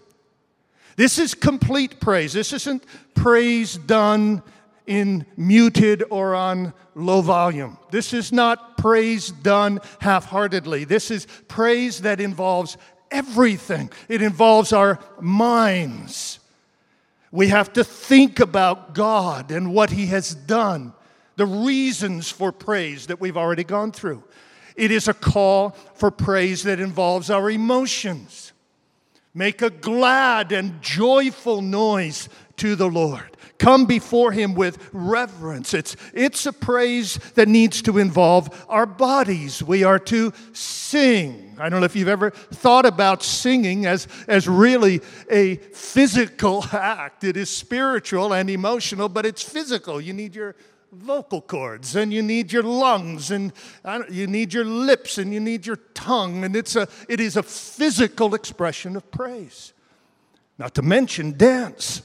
This 0.94 1.18
is 1.18 1.34
complete 1.34 1.98
praise. 1.98 2.32
This 2.34 2.52
isn't 2.52 2.84
praise 3.16 3.76
done 3.76 4.44
in 4.86 5.26
muted 5.36 6.02
or 6.10 6.34
on 6.34 6.72
low 6.94 7.20
volume. 7.20 7.78
This 7.90 8.12
is 8.12 8.32
not 8.32 8.76
praise 8.76 9.30
done 9.30 9.80
half 10.00 10.26
heartedly. 10.26 10.84
This 10.84 11.10
is 11.10 11.26
praise 11.48 12.02
that 12.02 12.20
involves 12.20 12.76
everything, 13.10 13.90
it 14.08 14.22
involves 14.22 14.72
our 14.72 14.98
minds. 15.20 16.38
We 17.30 17.48
have 17.48 17.72
to 17.74 17.84
think 17.84 18.40
about 18.40 18.94
God 18.94 19.50
and 19.50 19.72
what 19.72 19.90
He 19.90 20.06
has 20.06 20.34
done, 20.34 20.92
the 21.36 21.46
reasons 21.46 22.30
for 22.30 22.52
praise 22.52 23.06
that 23.06 23.20
we've 23.20 23.38
already 23.38 23.64
gone 23.64 23.90
through. 23.90 24.22
It 24.76 24.90
is 24.90 25.08
a 25.08 25.14
call 25.14 25.70
for 25.94 26.10
praise 26.10 26.62
that 26.64 26.80
involves 26.80 27.30
our 27.30 27.50
emotions. 27.50 28.52
Make 29.34 29.62
a 29.62 29.70
glad 29.70 30.52
and 30.52 30.80
joyful 30.82 31.62
noise 31.62 32.28
to 32.56 32.76
the 32.76 32.88
Lord. 32.88 33.31
Come 33.58 33.86
before 33.86 34.32
Him 34.32 34.54
with 34.54 34.90
reverence. 34.92 35.74
It's, 35.74 35.96
it's 36.12 36.46
a 36.46 36.52
praise 36.52 37.18
that 37.34 37.48
needs 37.48 37.82
to 37.82 37.98
involve 37.98 38.64
our 38.68 38.86
bodies. 38.86 39.62
We 39.62 39.84
are 39.84 39.98
to 40.00 40.32
sing. 40.52 41.56
I 41.58 41.68
don't 41.68 41.80
know 41.80 41.86
if 41.86 41.94
you've 41.94 42.08
ever 42.08 42.30
thought 42.30 42.86
about 42.86 43.22
singing 43.22 43.86
as, 43.86 44.08
as 44.26 44.48
really 44.48 45.00
a 45.30 45.56
physical 45.56 46.64
act. 46.72 47.24
It 47.24 47.36
is 47.36 47.50
spiritual 47.50 48.32
and 48.32 48.50
emotional, 48.50 49.08
but 49.08 49.26
it's 49.26 49.42
physical. 49.42 50.00
You 50.00 50.12
need 50.12 50.34
your 50.34 50.56
vocal 50.92 51.40
cords 51.40 51.96
and 51.96 52.12
you 52.12 52.22
need 52.22 52.52
your 52.52 52.62
lungs 52.62 53.30
and 53.30 53.52
you 54.10 54.26
need 54.26 54.52
your 54.52 54.64
lips 54.64 55.16
and 55.16 55.32
you 55.32 55.40
need 55.40 55.66
your 55.66 55.76
tongue 55.94 56.44
and 56.44 56.54
it's 56.54 56.76
a 56.76 56.86
it 57.08 57.18
is 57.18 57.36
a 57.36 57.42
physical 57.42 58.34
expression 58.34 58.94
of 58.94 59.10
praise 59.10 59.72
not 60.58 60.74
to 60.74 60.82
mention 60.82 61.34
dance 61.38 62.02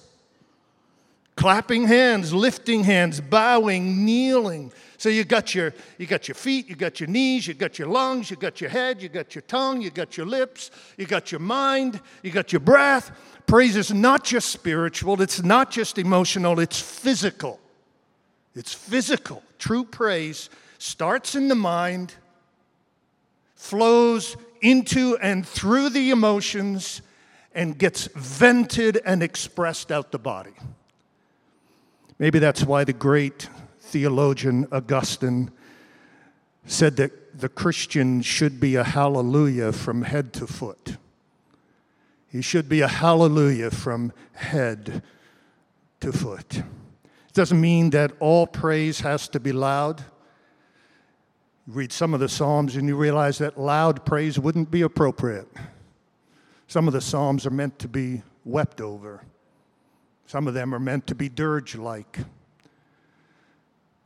clapping 1.37 1.87
hands 1.87 2.33
lifting 2.33 2.83
hands 2.83 3.21
bowing 3.21 4.03
kneeling 4.03 4.71
so 4.97 5.07
you 5.07 5.23
got 5.23 5.55
your 5.55 5.73
you 5.97 6.05
got 6.05 6.27
your 6.27 6.35
feet 6.35 6.67
you 6.67 6.75
got 6.75 6.99
your 6.99 7.07
knees 7.07 7.47
you 7.47 7.53
got 7.53 7.79
your 7.79 7.87
lungs 7.87 8.29
you 8.29 8.35
got 8.35 8.59
your 8.59 8.69
head 8.69 9.01
you 9.01 9.07
got 9.07 9.33
your 9.33 9.43
tongue 9.43 9.81
you 9.81 9.89
got 9.89 10.17
your 10.17 10.25
lips 10.25 10.71
you 10.97 11.05
got 11.05 11.31
your 11.31 11.39
mind 11.39 12.01
you 12.23 12.31
got 12.31 12.51
your 12.51 12.59
breath 12.59 13.11
praise 13.45 13.77
is 13.77 13.93
not 13.93 14.25
just 14.25 14.49
spiritual 14.49 15.21
it's 15.21 15.41
not 15.41 15.71
just 15.71 15.97
emotional 15.97 16.59
it's 16.59 16.81
physical 16.81 17.59
it's 18.57 18.73
physical. 18.73 19.43
True 19.59 19.85
praise 19.85 20.49
starts 20.79 21.35
in 21.35 21.47
the 21.47 21.55
mind, 21.55 22.15
flows 23.53 24.35
into 24.61 25.15
and 25.17 25.47
through 25.47 25.89
the 25.89 26.09
emotions, 26.09 27.03
and 27.53 27.77
gets 27.77 28.07
vented 28.15 28.99
and 29.05 29.21
expressed 29.21 29.91
out 29.91 30.11
the 30.11 30.17
body. 30.17 30.53
Maybe 32.19 32.39
that's 32.39 32.63
why 32.63 32.83
the 32.83 32.93
great 32.93 33.49
theologian 33.79 34.67
Augustine 34.71 35.51
said 36.65 36.95
that 36.97 37.39
the 37.39 37.49
Christian 37.49 38.21
should 38.21 38.59
be 38.59 38.75
a 38.75 38.83
hallelujah 38.83 39.71
from 39.71 40.01
head 40.01 40.33
to 40.33 40.47
foot. 40.47 40.97
He 42.27 42.41
should 42.41 42.67
be 42.67 42.81
a 42.81 42.87
hallelujah 42.87 43.71
from 43.71 44.11
head 44.33 45.01
to 46.01 46.11
foot. 46.11 46.57
It 46.57 47.33
doesn't 47.33 47.61
mean 47.61 47.91
that 47.91 48.11
all 48.19 48.47
praise 48.47 48.99
has 49.01 49.27
to 49.29 49.39
be 49.39 49.51
loud. 49.51 50.03
You 51.67 51.73
read 51.73 51.93
some 51.93 52.13
of 52.13 52.19
the 52.19 52.29
Psalms 52.29 52.75
and 52.75 52.87
you 52.87 52.95
realize 52.95 53.37
that 53.37 53.59
loud 53.59 54.05
praise 54.05 54.39
wouldn't 54.39 54.71
be 54.71 54.81
appropriate. 54.81 55.47
Some 56.67 56.87
of 56.87 56.93
the 56.93 57.01
Psalms 57.01 57.45
are 57.45 57.51
meant 57.51 57.79
to 57.79 57.87
be 57.87 58.23
wept 58.43 58.81
over, 58.81 59.23
some 60.27 60.47
of 60.47 60.53
them 60.53 60.75
are 60.75 60.79
meant 60.79 61.07
to 61.07 61.15
be 61.15 61.29
dirge 61.29 61.75
like. 61.75 62.19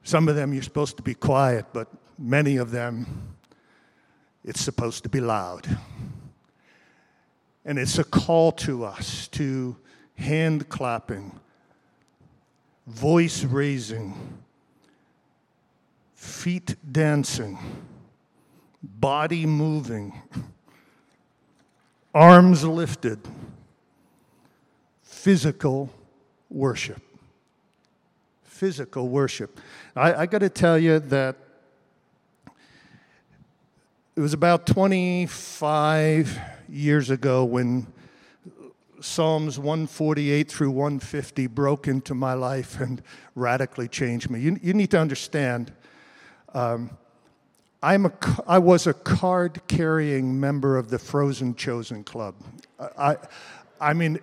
Some 0.04 0.28
of 0.28 0.36
them 0.36 0.54
you're 0.54 0.64
supposed 0.64 0.98
to 0.98 1.04
be 1.04 1.14
quiet, 1.16 1.66
but 1.74 1.88
many 2.18 2.58
of 2.58 2.72
them 2.72 3.36
it's 4.46 4.62
supposed 4.62 5.04
to 5.04 5.10
be 5.10 5.20
loud. 5.20 5.68
And 7.66 7.78
it's 7.78 8.00
a 8.00 8.04
call 8.04 8.52
to 8.54 8.86
us 8.86 9.28
to 9.30 9.76
hand 10.16 10.70
clapping 10.70 11.40
voice 12.88 13.44
raising, 13.44 14.14
feet 16.16 16.76
dancing, 16.92 17.58
body 18.84 19.46
moving, 19.46 20.20
arms 22.14 22.64
lifted, 22.64 23.20
physical 25.04 25.92
worship. 26.52 27.02
Physical 28.44 29.08
worship. 29.08 29.60
I, 29.96 30.14
I 30.14 30.26
got 30.26 30.40
to 30.40 30.50
tell 30.50 30.78
you 30.78 31.00
that 31.00 31.38
it 34.16 34.20
was 34.20 34.34
about 34.34 34.68
25 34.68 36.40
years 36.70 37.10
ago 37.10 37.46
when 37.46 37.88
Psalms 39.00 39.58
148 39.58 40.52
through 40.52 40.72
150 40.72 41.48
broke 41.48 41.88
into 41.88 42.14
my 42.14 42.34
life 42.34 42.80
and 42.80 43.02
radically 43.36 43.88
changed 43.88 44.30
me. 44.30 44.40
You, 44.40 44.60
you 44.62 44.74
need 44.74 44.92
to 44.92 45.00
understand, 45.00 45.72
um, 46.54 46.92
I'm 47.82 48.06
a, 48.06 48.12
I 48.46 48.60
was 48.60 48.86
a 48.86 48.94
card 48.94 49.62
carrying 49.68 50.40
member 50.40 50.78
of 50.78 50.90
the 50.90 51.00
Frozen 51.00 51.56
Chosen 51.56 52.04
Club. 52.04 52.36
I, 52.98 53.18
I 53.80 53.94
mean, 53.94 54.20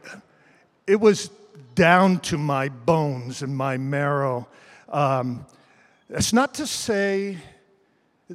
it 0.86 1.00
was 1.00 1.30
down 1.74 2.20
to 2.20 2.38
my 2.38 2.68
bones 2.68 3.42
and 3.42 3.56
my 3.56 3.76
marrow. 3.76 4.48
Um, 4.88 5.46
that's 6.08 6.32
not 6.32 6.54
to 6.54 6.66
say 6.66 7.38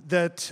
that 0.07 0.51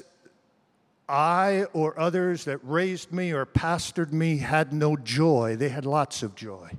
I 1.08 1.66
or 1.74 2.00
others 2.00 2.46
that 2.46 2.60
raised 2.64 3.12
me 3.12 3.32
or 3.32 3.46
pastored 3.46 4.12
me 4.12 4.38
had 4.38 4.72
no 4.72 4.96
joy. 4.96 5.56
They 5.58 5.70
had 5.70 5.86
lots 5.86 6.24
of 6.24 6.36
joy. 6.36 6.72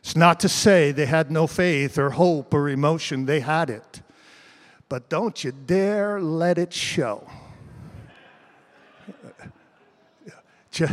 It's 0.00 0.16
not 0.16 0.40
to 0.40 0.48
say 0.48 0.92
they 0.92 1.06
had 1.06 1.30
no 1.30 1.46
faith 1.46 1.98
or 1.98 2.10
hope 2.10 2.52
or 2.54 2.68
emotion, 2.68 3.26
they 3.26 3.40
had 3.40 3.70
it. 3.70 4.02
But 4.88 5.08
don't 5.08 5.44
you 5.44 5.52
dare 5.52 6.20
let 6.20 6.58
it 6.58 6.72
show. 6.72 7.28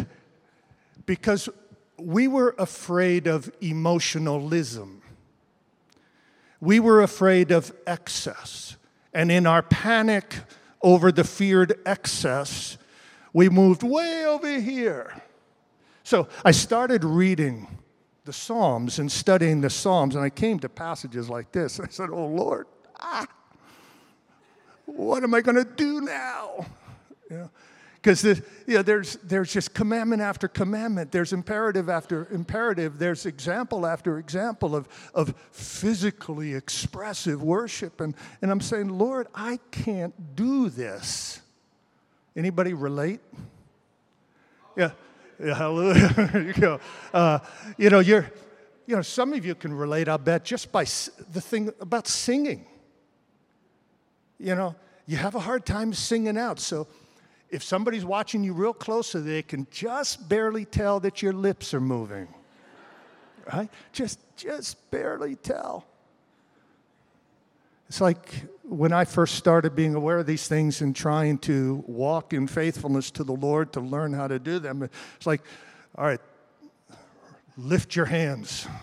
Because 1.05 1.49
we 1.97 2.27
were 2.27 2.55
afraid 2.57 3.27
of 3.27 3.51
emotionalism. 3.61 5.01
We 6.59 6.79
were 6.79 7.01
afraid 7.01 7.51
of 7.51 7.73
excess. 7.85 8.77
And 9.13 9.31
in 9.31 9.45
our 9.45 9.61
panic, 9.61 10.35
over 10.81 11.11
the 11.11 11.23
feared 11.23 11.79
excess, 11.85 12.77
we 13.33 13.49
moved 13.49 13.83
way 13.83 14.25
over 14.25 14.59
here. 14.59 15.21
So 16.03 16.27
I 16.43 16.51
started 16.51 17.03
reading 17.03 17.67
the 18.25 18.33
Psalms 18.33 18.99
and 18.99 19.11
studying 19.11 19.61
the 19.61 19.69
Psalms, 19.69 20.15
and 20.15 20.23
I 20.23 20.29
came 20.29 20.59
to 20.59 20.69
passages 20.69 21.29
like 21.29 21.51
this. 21.51 21.79
I 21.79 21.87
said, 21.87 22.09
Oh 22.11 22.27
Lord, 22.27 22.67
ah, 22.99 23.27
what 24.85 25.23
am 25.23 25.33
I 25.33 25.41
going 25.41 25.57
to 25.57 25.65
do 25.65 26.01
now? 26.01 26.65
You 27.29 27.37
know, 27.37 27.51
because 28.05 28.23
you 28.23 28.35
know, 28.67 28.83
there's, 28.83 29.15
there's 29.23 29.51
just 29.51 29.73
commandment 29.73 30.21
after 30.21 30.47
commandment, 30.47 31.11
there's 31.11 31.33
imperative 31.33 31.89
after 31.89 32.27
imperative, 32.31 32.99
there's 32.99 33.25
example 33.25 33.83
after 33.83 34.19
example 34.19 34.75
of, 34.75 34.87
of 35.15 35.33
physically 35.49 36.53
expressive 36.53 37.41
worship. 37.41 37.99
And, 38.01 38.13
and 38.43 38.51
I'm 38.51 38.61
saying, 38.61 38.89
Lord, 38.89 39.25
I 39.33 39.57
can't 39.71 40.35
do 40.35 40.69
this. 40.69 41.41
Anybody 42.35 42.75
relate? 42.75 43.21
Yeah, 44.77 44.91
yeah, 45.43 45.55
hallelujah. 45.55 46.09
there 46.31 46.43
you 46.43 46.53
go. 46.53 46.79
Uh, 47.11 47.39
you 47.75 47.89
know, 47.89 48.01
you're, 48.01 48.29
you 48.85 48.95
know, 48.95 49.01
some 49.01 49.33
of 49.33 49.43
you 49.43 49.55
can 49.55 49.73
relate, 49.73 50.07
I 50.07 50.17
bet, 50.17 50.45
just 50.45 50.71
by 50.71 50.83
the 50.83 51.41
thing 51.41 51.71
about 51.79 52.07
singing. 52.07 52.67
You 54.37 54.53
know, 54.53 54.75
you 55.07 55.17
have 55.17 55.33
a 55.33 55.39
hard 55.39 55.65
time 55.65 55.91
singing 55.91 56.37
out. 56.37 56.59
So 56.59 56.85
if 57.55 57.63
somebody's 57.63 58.03
watching 58.03 58.43
you 58.43 58.51
real 58.51 58.73
close 58.73 59.07
so 59.07 59.21
they 59.21 59.41
can 59.41 59.65
just 59.71 60.27
barely 60.27 60.65
tell 60.65 60.99
that 60.99 61.21
your 61.21 61.31
lips 61.31 61.73
are 61.73 61.79
moving. 61.79 62.27
Right? 63.51 63.69
Just 63.93 64.19
just 64.35 64.91
barely 64.91 65.35
tell. 65.35 65.85
It's 67.87 68.01
like 68.01 68.27
when 68.63 68.91
I 68.91 69.05
first 69.05 69.35
started 69.35 69.73
being 69.73 69.95
aware 69.95 70.19
of 70.19 70.25
these 70.25 70.49
things 70.49 70.81
and 70.81 70.93
trying 70.93 71.37
to 71.39 71.81
walk 71.87 72.33
in 72.33 72.45
faithfulness 72.45 73.09
to 73.11 73.23
the 73.23 73.31
Lord 73.31 73.71
to 73.73 73.79
learn 73.79 74.11
how 74.11 74.27
to 74.27 74.37
do 74.37 74.59
them. 74.59 74.83
It's 75.15 75.25
like, 75.25 75.41
all 75.97 76.05
right, 76.05 76.19
lift 77.57 77.95
your 77.95 78.07
hands. 78.07 78.67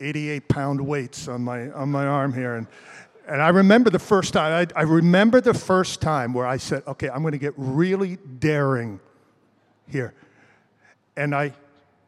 88 0.00 0.48
pound 0.48 0.80
weights 0.80 1.28
on 1.28 1.42
my, 1.42 1.70
on 1.72 1.90
my 1.90 2.06
arm 2.06 2.32
here. 2.32 2.54
And, 2.54 2.66
and 3.30 3.40
I 3.40 3.50
remember 3.50 3.90
the 3.90 4.00
first 4.00 4.32
time, 4.32 4.68
I, 4.76 4.80
I 4.80 4.82
remember 4.82 5.40
the 5.40 5.54
first 5.54 6.00
time 6.00 6.32
where 6.32 6.46
I 6.46 6.56
said, 6.56 6.82
okay, 6.84 7.08
I'm 7.08 7.22
going 7.22 7.30
to 7.30 7.38
get 7.38 7.54
really 7.56 8.16
daring 8.40 8.98
here. 9.86 10.14
And 11.16 11.32
I, 11.32 11.52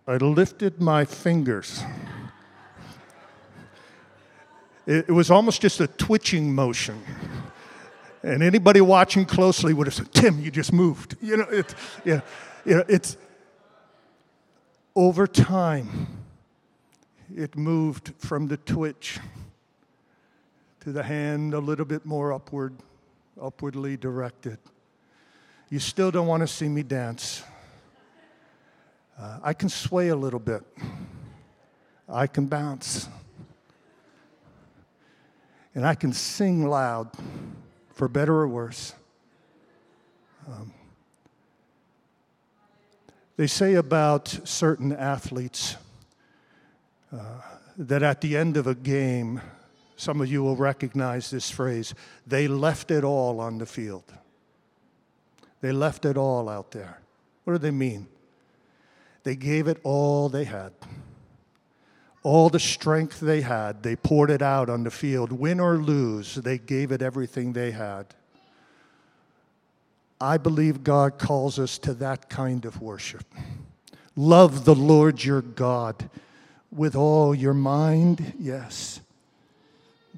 I 0.08 0.16
lifted 0.16 0.80
my 0.80 1.04
fingers. 1.04 1.80
It, 4.84 5.10
it 5.10 5.12
was 5.12 5.30
almost 5.30 5.62
just 5.62 5.80
a 5.80 5.86
twitching 5.86 6.52
motion. 6.52 7.00
And 8.24 8.42
anybody 8.42 8.80
watching 8.80 9.24
closely 9.24 9.74
would 9.74 9.86
have 9.86 9.94
said, 9.94 10.12
Tim, 10.12 10.40
you 10.40 10.50
just 10.50 10.72
moved. 10.72 11.16
You 11.22 11.36
know, 11.36 11.44
it, 11.44 11.72
you 12.04 12.16
know, 12.16 12.22
you 12.64 12.74
know 12.74 12.84
it's 12.88 13.16
over 14.96 15.28
time, 15.28 16.24
it 17.32 17.56
moved 17.56 18.12
from 18.18 18.48
the 18.48 18.56
twitch 18.56 19.20
to 20.82 20.90
the 20.90 21.02
hand 21.02 21.54
a 21.54 21.60
little 21.60 21.84
bit 21.84 22.04
more 22.04 22.32
upward, 22.32 22.74
upwardly 23.40 23.96
directed. 23.96 24.58
You 25.70 25.78
still 25.78 26.10
don't 26.10 26.26
want 26.26 26.40
to 26.40 26.48
see 26.48 26.68
me 26.68 26.82
dance. 26.82 27.44
Uh, 29.16 29.38
I 29.44 29.52
can 29.52 29.68
sway 29.68 30.08
a 30.08 30.16
little 30.16 30.40
bit. 30.40 30.64
I 32.08 32.26
can 32.26 32.46
bounce. 32.46 33.08
And 35.72 35.86
I 35.86 35.94
can 35.94 36.12
sing 36.12 36.66
loud, 36.66 37.10
for 37.94 38.08
better 38.08 38.34
or 38.34 38.48
worse. 38.48 38.92
Um, 40.48 40.74
they 43.36 43.46
say 43.46 43.74
about 43.74 44.36
certain 44.42 44.92
athletes 44.92 45.76
uh, 47.12 47.18
that 47.78 48.02
at 48.02 48.20
the 48.20 48.36
end 48.36 48.56
of 48.56 48.66
a 48.66 48.74
game, 48.74 49.40
some 50.02 50.20
of 50.20 50.28
you 50.28 50.42
will 50.42 50.56
recognize 50.56 51.30
this 51.30 51.48
phrase, 51.48 51.94
they 52.26 52.48
left 52.48 52.90
it 52.90 53.04
all 53.04 53.38
on 53.38 53.58
the 53.58 53.66
field. 53.66 54.02
They 55.60 55.70
left 55.70 56.04
it 56.04 56.16
all 56.16 56.48
out 56.48 56.72
there. 56.72 56.98
What 57.44 57.52
do 57.52 57.58
they 57.60 57.70
mean? 57.70 58.08
They 59.22 59.36
gave 59.36 59.68
it 59.68 59.78
all 59.84 60.28
they 60.28 60.42
had. 60.42 60.72
All 62.24 62.48
the 62.48 62.58
strength 62.58 63.20
they 63.20 63.42
had, 63.42 63.84
they 63.84 63.94
poured 63.94 64.30
it 64.30 64.42
out 64.42 64.68
on 64.68 64.82
the 64.82 64.90
field. 64.90 65.30
Win 65.30 65.60
or 65.60 65.76
lose, 65.76 66.34
they 66.34 66.58
gave 66.58 66.90
it 66.90 67.00
everything 67.00 67.52
they 67.52 67.70
had. 67.70 68.06
I 70.20 70.36
believe 70.36 70.82
God 70.82 71.16
calls 71.16 71.60
us 71.60 71.78
to 71.78 71.94
that 71.94 72.28
kind 72.28 72.64
of 72.64 72.82
worship. 72.82 73.26
Love 74.16 74.64
the 74.64 74.74
Lord 74.74 75.22
your 75.22 75.42
God 75.42 76.10
with 76.72 76.96
all 76.96 77.36
your 77.36 77.54
mind, 77.54 78.32
yes, 78.36 79.00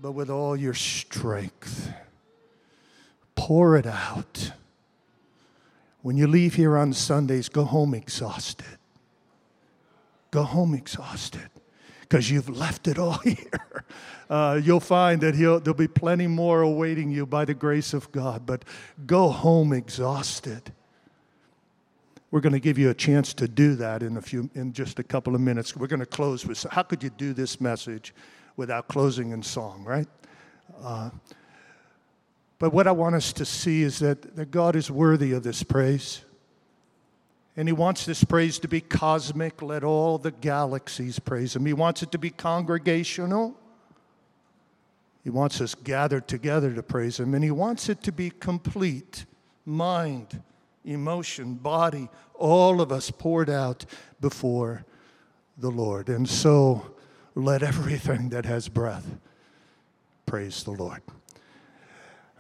but 0.01 0.13
with 0.13 0.31
all 0.31 0.57
your 0.57 0.75
strength. 0.75 1.93
Pour 3.35 3.77
it 3.77 3.87
out. 3.87 4.53
When 6.03 6.17
you 6.17 6.27
leave 6.27 6.55
here 6.55 6.77
on 6.77 6.93
Sundays, 6.93 7.49
go 7.49 7.65
home 7.65 7.95
exhausted. 7.95 8.79
Go 10.31 10.43
home 10.43 10.75
exhausted 10.75 11.49
because 12.01 12.31
you've 12.31 12.49
left 12.49 12.87
it 12.89 12.99
all 12.99 13.19
here. 13.25 13.85
Uh, 14.29 14.61
you'll 14.63 14.81
find 14.81 15.21
that 15.21 15.35
there'll 15.35 15.75
be 15.75 15.89
plenty 15.89 16.27
more 16.27 16.63
awaiting 16.63 17.11
you 17.11 17.27
by 17.27 17.45
the 17.45 17.55
grace 17.55 17.95
of 17.95 18.11
God, 18.13 18.47
but 18.47 18.65
go 19.07 19.29
home 19.29 19.73
exhausted. 19.73 20.73
We're 22.35 22.41
going 22.41 22.53
to 22.53 22.59
give 22.59 22.79
you 22.79 22.91
a 22.91 22.95
chance 22.95 23.33
to 23.35 23.47
do 23.47 23.77
that 23.77 24.03
in 24.03 24.17
a 24.17 24.21
few, 24.21 24.51
in 24.57 24.73
just 24.73 24.99
a 24.99 25.05
couple 25.05 25.37
of 25.37 25.41
minutes. 25.41 25.77
We're 25.77 25.87
going 25.87 26.01
to 26.01 26.05
close 26.05 26.45
with 26.45 26.67
how 26.69 26.83
could 26.83 27.01
you 27.01 27.11
do 27.11 27.33
this 27.33 27.61
message 27.61 28.13
without 28.57 28.89
closing 28.89 29.31
in 29.31 29.41
song, 29.41 29.85
right? 29.85 30.09
Uh, 30.83 31.11
but 32.59 32.73
what 32.73 32.89
I 32.89 32.91
want 32.91 33.15
us 33.15 33.33
to 33.35 33.45
see 33.45 33.85
is 33.85 34.01
that, 34.01 34.35
that 34.35 34.51
God 34.51 34.75
is 34.75 34.91
worthy 34.91 35.31
of 35.31 35.45
this 35.45 35.63
praise. 35.63 36.25
And 37.57 37.69
he 37.69 37.73
wants 37.73 38.05
this 38.05 38.25
praise 38.25 38.59
to 38.59 38.67
be 38.67 38.81
cosmic. 38.81 39.63
Let 39.63 39.85
all 39.85 40.19
the 40.19 40.33
galaxies 40.33 41.21
praise 41.21 41.55
him. 41.55 41.65
He 41.65 41.73
wants 41.73 42.03
it 42.03 42.11
to 42.11 42.19
be 42.19 42.31
congregational. 42.31 43.57
He 45.23 45.31
wants 45.31 45.61
us 45.61 45.77
gathered 45.77 46.27
together 46.27 46.73
to 46.75 46.83
praise 46.83 47.21
him. 47.21 47.33
And 47.33 47.45
he 47.45 47.53
wants 47.53 47.89
it 47.89 48.03
to 48.03 48.11
be 48.11 48.31
complete 48.31 49.25
mind, 49.65 50.43
emotion, 50.85 51.55
body, 51.55 52.09
all 52.35 52.81
of 52.81 52.93
us 52.93 53.11
poured 53.11 53.49
out 53.51 53.85
before 54.21 54.85
the 55.57 55.71
Lord. 55.71 56.09
And 56.09 56.29
so 56.29 56.95
let 57.35 57.63
everything 57.63 58.29
that 58.31 58.45
has 58.45 58.69
breath 58.69 59.07
praise 60.27 60.65
the 60.65 60.73
Lord. 60.73 61.03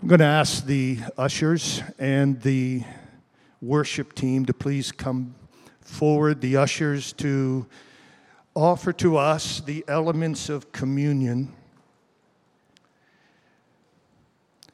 I'm 0.01 0.09
going 0.09 0.21
to 0.21 0.27
ask 0.27 0.67
the 0.67 0.99
ushers 1.17 1.83
and 1.99 2.41
the 2.43 2.83
worship 3.63 4.15
team 4.15 4.45
to 4.47 4.53
please 4.53 4.93
come 4.93 5.35
forward, 5.81 6.41
the 6.41 6.57
ushers 6.57 7.13
to 7.15 7.67
offer 8.55 8.93
to 8.93 9.17
us 9.17 9.61
the 9.61 9.85
elements 9.89 10.49
of 10.49 10.73
communion. 10.73 11.53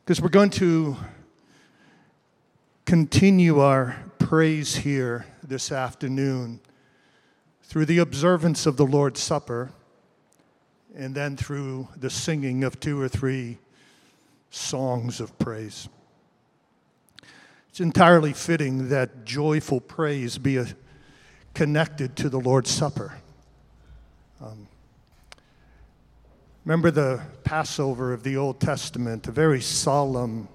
Because 0.05 0.21
we're 0.21 0.29
going 0.29 0.51
to 0.51 0.97
continue 2.85 3.61
our 3.61 3.97
praise 4.19 4.77
here 4.77 5.27
this 5.43 5.73
afternoon 5.73 6.61
through 7.63 7.87
the 7.87 7.99
observance 7.99 8.67
of 8.67 8.77
the 8.77 8.87
Lord's 8.87 9.21
Supper 9.21 9.71
and 10.95 11.15
then 11.15 11.37
through 11.37 11.89
the 11.97 12.11
singing 12.11 12.65
of 12.65 12.81
two 12.81 13.01
or 13.01 13.09
three 13.09 13.59
songs 14.51 15.21
of 15.21 15.39
praise. 15.39 15.89
It's 17.69 17.81
entirely 17.81 18.33
fitting 18.33 18.89
that 18.89 19.25
joyful 19.25 19.81
praise 19.81 20.39
be 20.39 20.57
a, 20.57 20.67
connected 21.55 22.17
to 22.17 22.29
the 22.29 22.41
Lord's 22.41 22.71
Supper. 22.71 23.15
Um, 24.41 24.67
remember 26.65 26.91
the 26.91 27.21
Passover 27.45 28.13
of 28.13 28.25
the 28.25 28.37
Old 28.37 28.61
Testament, 28.61 29.29
a 29.29 29.31
very 29.31 29.61
solemn, 29.61 30.49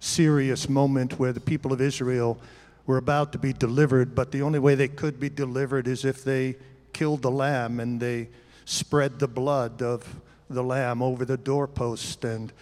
serious 0.00 0.68
moment 0.68 1.18
where 1.18 1.32
the 1.32 1.40
people 1.40 1.72
of 1.72 1.80
Israel 1.80 2.38
were 2.86 2.96
about 2.96 3.32
to 3.32 3.38
be 3.38 3.52
delivered, 3.52 4.14
but 4.14 4.32
the 4.32 4.42
only 4.42 4.58
way 4.58 4.74
they 4.74 4.88
could 4.88 5.20
be 5.20 5.28
delivered 5.28 5.86
is 5.86 6.04
if 6.04 6.24
they 6.24 6.56
killed 6.92 7.22
the 7.22 7.30
lamb 7.30 7.78
and 7.78 8.00
they 8.00 8.28
spread 8.64 9.18
the 9.18 9.28
blood 9.28 9.80
of 9.82 10.20
the 10.48 10.62
lamb 10.62 11.00
over 11.02 11.24
the 11.24 11.36
doorpost. 11.36 12.24
And 12.24 12.52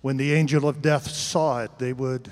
when 0.00 0.16
the 0.16 0.32
angel 0.32 0.66
of 0.66 0.80
death 0.80 1.10
saw 1.10 1.62
it, 1.62 1.78
they 1.78 1.92
would 1.92 2.30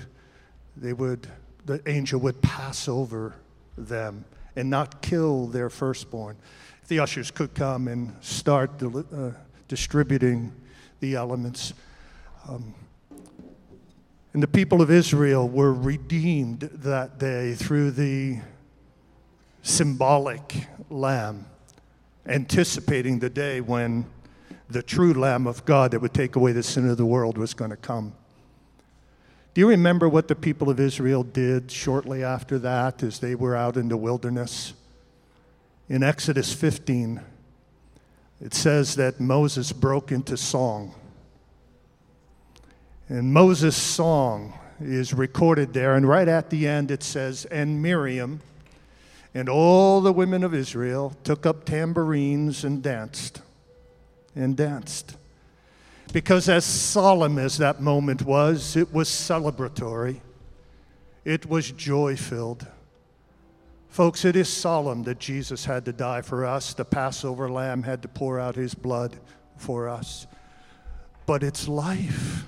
they 0.76 0.92
would, 0.92 1.26
the 1.64 1.82
angel 1.88 2.20
would 2.20 2.40
pass 2.40 2.88
over 2.88 3.34
them 3.76 4.24
and 4.56 4.70
not 4.70 5.02
kill 5.02 5.46
their 5.46 5.70
firstborn. 5.70 6.36
If 6.82 6.88
the 6.88 7.00
ushers 7.00 7.30
could 7.30 7.54
come 7.54 7.88
and 7.88 8.12
start 8.20 8.82
uh, 8.82 9.30
distributing 9.68 10.52
the 11.00 11.14
elements. 11.14 11.72
Um, 12.48 12.74
and 14.32 14.42
the 14.42 14.48
people 14.48 14.80
of 14.80 14.90
Israel 14.90 15.48
were 15.48 15.72
redeemed 15.72 16.60
that 16.60 17.18
day 17.18 17.54
through 17.54 17.90
the 17.90 18.38
symbolic 19.62 20.66
lamb, 20.88 21.46
anticipating 22.26 23.18
the 23.18 23.30
day 23.30 23.60
when 23.60 24.06
the 24.68 24.82
true 24.82 25.12
Lamb 25.12 25.46
of 25.46 25.64
God 25.64 25.90
that 25.90 26.00
would 26.00 26.14
take 26.14 26.34
away 26.34 26.52
the 26.52 26.62
sin 26.62 26.88
of 26.88 26.96
the 26.96 27.04
world 27.04 27.36
was 27.36 27.52
going 27.52 27.70
to 27.70 27.76
come. 27.76 28.14
Do 29.54 29.60
you 29.60 29.68
remember 29.68 30.08
what 30.08 30.28
the 30.28 30.34
people 30.34 30.70
of 30.70 30.80
Israel 30.80 31.22
did 31.22 31.70
shortly 31.70 32.24
after 32.24 32.58
that 32.60 33.02
as 33.02 33.18
they 33.18 33.34
were 33.34 33.54
out 33.54 33.76
in 33.76 33.88
the 33.88 33.98
wilderness? 33.98 34.72
In 35.90 36.02
Exodus 36.02 36.54
15, 36.54 37.20
it 38.40 38.54
says 38.54 38.96
that 38.96 39.20
Moses 39.20 39.72
broke 39.72 40.10
into 40.10 40.38
song. 40.38 40.94
And 43.12 43.30
Moses' 43.30 43.76
song 43.76 44.54
is 44.80 45.12
recorded 45.12 45.74
there. 45.74 45.96
And 45.96 46.08
right 46.08 46.26
at 46.26 46.48
the 46.48 46.66
end, 46.66 46.90
it 46.90 47.02
says, 47.02 47.44
And 47.44 47.82
Miriam 47.82 48.40
and 49.34 49.50
all 49.50 50.00
the 50.00 50.14
women 50.14 50.42
of 50.42 50.54
Israel 50.54 51.14
took 51.22 51.44
up 51.44 51.66
tambourines 51.66 52.64
and 52.64 52.82
danced, 52.82 53.42
and 54.34 54.56
danced. 54.56 55.18
Because 56.14 56.48
as 56.48 56.64
solemn 56.64 57.36
as 57.36 57.58
that 57.58 57.82
moment 57.82 58.22
was, 58.22 58.76
it 58.76 58.94
was 58.94 59.10
celebratory, 59.10 60.22
it 61.22 61.44
was 61.44 61.70
joy 61.70 62.16
filled. 62.16 62.66
Folks, 63.90 64.24
it 64.24 64.36
is 64.36 64.48
solemn 64.48 65.02
that 65.02 65.18
Jesus 65.18 65.66
had 65.66 65.84
to 65.84 65.92
die 65.92 66.22
for 66.22 66.46
us. 66.46 66.72
The 66.72 66.86
Passover 66.86 67.50
lamb 67.50 67.82
had 67.82 68.00
to 68.00 68.08
pour 68.08 68.40
out 68.40 68.56
his 68.56 68.74
blood 68.74 69.18
for 69.58 69.86
us. 69.86 70.26
But 71.26 71.42
it's 71.42 71.68
life, 71.68 72.46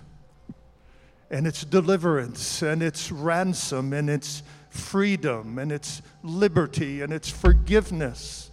and 1.35 1.49
it's 1.49 1.65
deliverance, 1.65 2.63
and 2.63 2.81
it's 2.81 3.11
ransom, 3.11 3.93
and 3.93 4.09
it's 4.09 4.45
freedom, 4.71 5.59
and 5.59 5.73
it's 5.73 6.01
liberty, 6.23 7.03
and 7.03 7.13
it's 7.13 7.29
forgiveness, 7.29 8.53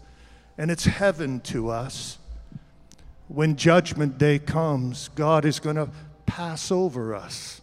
and 0.58 0.72
it's 0.72 0.86
heaven 0.86 1.40
to 1.42 1.70
us. 1.70 2.18
When 3.28 3.56
judgment 3.56 4.18
day 4.18 4.40
comes, 4.40 5.10
God 5.10 5.46
is 5.46 5.60
going 5.60 5.76
to 5.76 5.92
pass 6.26 6.72
over 6.72 7.14
us 7.14 7.62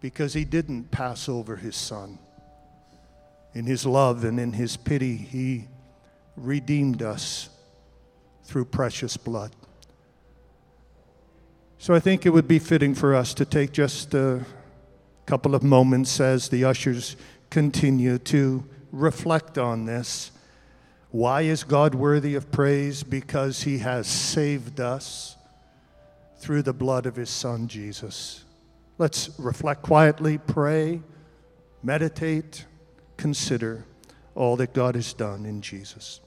because 0.00 0.34
he 0.34 0.44
didn't 0.44 0.90
pass 0.90 1.28
over 1.28 1.54
his 1.54 1.76
son. 1.76 2.18
In 3.54 3.64
his 3.64 3.86
love 3.86 4.24
and 4.24 4.40
in 4.40 4.54
his 4.54 4.76
pity, 4.76 5.14
he 5.14 5.66
redeemed 6.36 7.00
us 7.00 7.48
through 8.42 8.64
precious 8.64 9.16
blood. 9.16 9.52
So 11.80 11.94
I 11.94 12.00
think 12.00 12.26
it 12.26 12.30
would 12.30 12.48
be 12.48 12.58
fitting 12.58 12.92
for 12.92 13.14
us 13.14 13.32
to 13.34 13.44
take 13.44 13.70
just 13.70 14.12
a 14.12 14.44
couple 15.26 15.54
of 15.54 15.62
moments 15.62 16.20
as 16.20 16.48
the 16.48 16.64
ushers 16.64 17.16
continue 17.50 18.18
to 18.18 18.64
reflect 18.90 19.58
on 19.58 19.84
this. 19.84 20.32
Why 21.10 21.42
is 21.42 21.62
God 21.62 21.94
worthy 21.94 22.34
of 22.34 22.50
praise? 22.50 23.04
Because 23.04 23.62
he 23.62 23.78
has 23.78 24.08
saved 24.08 24.80
us 24.80 25.36
through 26.38 26.62
the 26.62 26.72
blood 26.72 27.06
of 27.06 27.14
his 27.14 27.30
son, 27.30 27.68
Jesus. 27.68 28.44
Let's 28.98 29.30
reflect 29.38 29.82
quietly, 29.82 30.38
pray, 30.38 31.00
meditate 31.82 32.66
consider 33.16 33.84
all 34.34 34.56
that 34.56 34.72
God 34.72 34.96
has 34.96 35.12
done 35.12 35.46
in 35.46 35.62
Jesus. 35.62 36.20